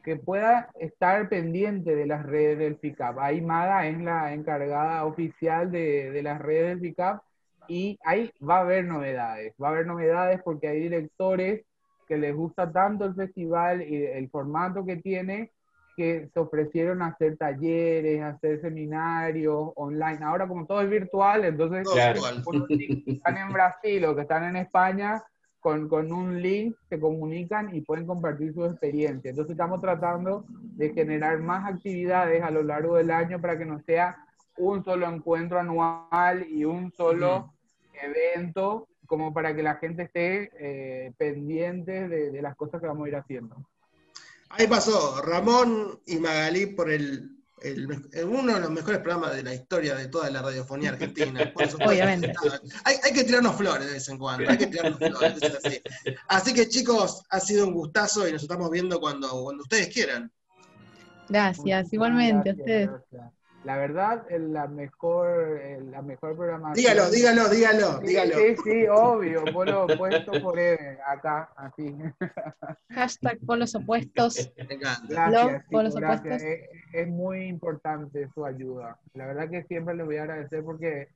que 0.04 0.14
pueda 0.14 0.70
estar 0.78 1.28
pendiente 1.28 1.96
de 1.96 2.06
las 2.06 2.24
redes 2.24 2.56
del 2.58 2.78
FICAP. 2.78 3.18
Ahí 3.18 3.40
Mada 3.40 3.84
es 3.88 3.98
la 3.98 4.32
encargada 4.32 5.04
oficial 5.04 5.72
de, 5.72 6.12
de 6.12 6.22
las 6.22 6.40
redes 6.40 6.68
del 6.68 6.80
FICAP 6.80 7.20
y 7.66 7.98
ahí 8.04 8.30
va 8.40 8.58
a 8.58 8.60
haber 8.60 8.84
novedades. 8.84 9.54
Va 9.60 9.68
a 9.68 9.70
haber 9.72 9.86
novedades 9.86 10.40
porque 10.44 10.68
hay 10.68 10.80
directores 10.82 11.64
que 12.10 12.18
les 12.18 12.34
gusta 12.34 12.72
tanto 12.72 13.04
el 13.04 13.14
festival 13.14 13.82
y 13.82 14.04
el 14.04 14.28
formato 14.30 14.84
que 14.84 14.96
tiene 14.96 15.52
que 15.96 16.28
se 16.34 16.40
ofrecieron 16.40 17.02
a 17.02 17.08
hacer 17.08 17.36
talleres, 17.36 18.20
a 18.20 18.30
hacer 18.30 18.60
seminarios 18.60 19.70
online. 19.76 20.18
Ahora 20.22 20.48
como 20.48 20.66
todo 20.66 20.80
es 20.80 20.90
virtual, 20.90 21.44
entonces 21.44 21.88
Claro. 21.88 22.20
que 22.66 23.12
están 23.12 23.36
en 23.36 23.52
Brasil 23.52 24.04
o 24.06 24.16
que 24.16 24.22
están 24.22 24.42
en 24.42 24.56
España, 24.56 25.22
con, 25.60 25.88
con 25.88 26.10
un 26.10 26.42
link 26.42 26.74
se 26.88 26.98
comunican 26.98 27.72
y 27.76 27.82
pueden 27.82 28.06
compartir 28.06 28.52
su 28.54 28.64
experiencia. 28.64 29.30
Entonces 29.30 29.52
estamos 29.52 29.80
tratando 29.80 30.44
de 30.48 30.92
generar 30.92 31.38
más 31.38 31.72
actividades 31.72 32.42
a 32.42 32.50
lo 32.50 32.64
largo 32.64 32.96
del 32.96 33.12
año 33.12 33.40
para 33.40 33.56
que 33.56 33.66
no 33.66 33.78
sea 33.82 34.16
un 34.56 34.82
solo 34.82 35.08
encuentro 35.08 35.60
anual 35.60 36.44
y 36.48 36.64
un 36.64 36.90
solo 36.90 37.52
evento, 38.02 38.88
como 39.10 39.34
para 39.34 39.56
que 39.56 39.64
la 39.64 39.74
gente 39.74 40.04
esté 40.04 40.52
eh, 40.56 41.12
pendiente 41.18 42.06
de, 42.06 42.30
de 42.30 42.42
las 42.42 42.54
cosas 42.54 42.80
que 42.80 42.86
vamos 42.86 43.06
a 43.06 43.08
ir 43.08 43.16
haciendo. 43.16 43.56
Ahí 44.50 44.68
pasó 44.68 45.20
Ramón 45.20 45.98
y 46.06 46.18
Magalí 46.18 46.66
por 46.66 46.88
el, 46.92 47.28
el 47.60 47.88
uno 48.24 48.54
de 48.54 48.60
los 48.60 48.70
mejores 48.70 49.00
programas 49.00 49.34
de 49.34 49.42
la 49.42 49.52
historia 49.52 49.96
de 49.96 50.06
toda 50.06 50.30
la 50.30 50.42
radiofonía 50.42 50.90
argentina. 50.90 51.40
Por 51.52 51.68
supuesto. 51.68 51.92
Obviamente. 51.92 52.32
Hay, 52.84 52.98
hay 53.02 53.12
que 53.12 53.24
tirarnos 53.24 53.56
flores 53.56 53.88
de 53.88 53.94
vez 53.94 54.08
en 54.08 54.16
cuando, 54.16 54.48
hay 54.48 54.58
que 54.58 54.68
tirarnos 54.68 55.00
flores. 55.00 55.42
es 55.42 55.54
así. 55.56 55.82
Así 56.28 56.54
que 56.54 56.68
chicos, 56.68 57.24
ha 57.30 57.40
sido 57.40 57.66
un 57.66 57.74
gustazo 57.74 58.28
y 58.28 58.32
nos 58.32 58.42
estamos 58.42 58.70
viendo 58.70 59.00
cuando, 59.00 59.28
cuando 59.42 59.64
ustedes 59.64 59.88
quieran. 59.88 60.30
Gracias, 61.28 61.92
igualmente 61.92 62.50
a 62.50 62.52
ustedes. 62.52 62.90
gracias. 62.90 63.39
La 63.64 63.76
verdad, 63.76 64.24
es 64.30 64.40
la 64.40 64.66
mejor, 64.68 65.60
eh, 65.60 65.80
la 65.90 66.00
mejor 66.00 66.34
programación. 66.34 66.74
Dígalo, 66.74 67.10
dígalo, 67.10 67.48
dígalo, 67.50 68.00
Sí, 68.00 68.06
dígalo. 68.06 68.36
Sí, 68.36 68.56
sí, 68.64 68.86
obvio, 68.88 69.44
polo 69.52 69.84
opuesto 69.84 70.32
por 70.40 70.58
Eve, 70.58 70.98
acá, 71.06 71.50
así. 71.56 71.94
Hashtag 72.90 73.38
por 73.44 73.58
los 73.58 73.74
opuestos. 73.74 74.50
Gracias, 74.56 75.32
Love 75.32 75.62
por 75.70 75.84
los 75.84 75.94
chicos, 75.94 76.00
gracias. 76.00 76.42
opuestos. 76.42 76.42
Es, 76.42 76.60
es 76.94 77.08
muy 77.08 77.48
importante 77.48 78.28
su 78.34 78.46
ayuda. 78.46 78.98
La 79.12 79.26
verdad 79.26 79.50
que 79.50 79.62
siempre 79.64 79.94
les 79.94 80.06
voy 80.06 80.16
a 80.16 80.22
agradecer 80.22 80.64
porque 80.64 81.08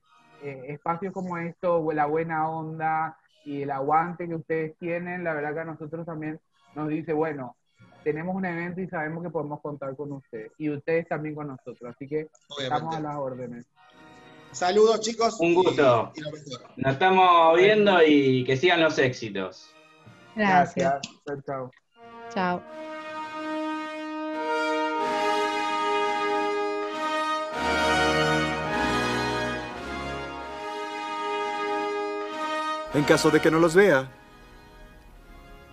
eh, 0.43 0.65
espacios 0.69 1.15
como 1.15 1.39
esto, 1.39 1.91
la 1.93 2.05
buena 2.05 2.49
onda 2.51 3.17
y 3.47 3.63
el 3.63 3.71
aguante 3.71 4.29
que 4.29 4.35
ustedes 4.35 4.77
tienen, 4.79 5.25
la 5.25 5.33
verdad 5.33 5.55
que 5.55 5.61
a 5.61 5.65
nosotros 5.65 6.05
también 6.05 6.39
nos 6.75 6.89
dice, 6.89 7.15
bueno, 7.15 7.57
tenemos 8.05 8.37
un 8.37 8.45
evento 8.45 8.81
y 8.81 8.87
sabemos 8.89 9.25
que 9.25 9.31
podemos 9.31 9.61
contar 9.61 9.97
con 9.97 10.13
ustedes. 10.13 10.53
Y 10.59 10.71
ustedes 10.71 11.09
también 11.09 11.35
con 11.35 11.49
nosotros. 11.49 11.95
Así 11.95 12.07
que 12.07 12.29
estamos 12.61 12.95
a 12.95 13.01
las 13.01 13.17
órdenes. 13.17 13.67
Saludos 14.53 15.01
chicos. 15.01 15.41
Un 15.41 15.55
gusto. 15.55 16.13
y- 16.15 16.21
y. 16.21 16.53
Nos 16.77 16.93
estamos 16.93 17.57
viendo 17.57 18.01
y 18.07 18.45
que 18.45 18.57
sigan 18.57 18.81
los 18.81 18.97
éxitos. 18.99 19.75
Gracias. 20.37 21.01
Chao, 21.27 21.41
chao. 21.45 21.71
Chao. 22.33 22.63
En 32.95 33.03
caso 33.03 33.31
de 33.31 33.41
que 33.41 33.51
no 33.51 33.59
los 33.59 33.75
vea. 33.75 34.09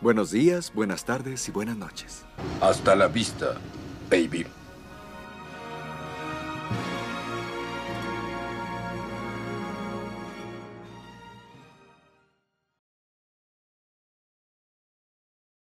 Buenos 0.02 0.32
días, 0.32 0.74
buenas 0.74 1.06
tardes 1.06 1.48
y 1.48 1.52
buenas 1.52 1.78
noches. 1.78 2.26
Hasta 2.60 2.96
la 2.96 3.08
vista, 3.08 3.58
baby. 4.10 4.48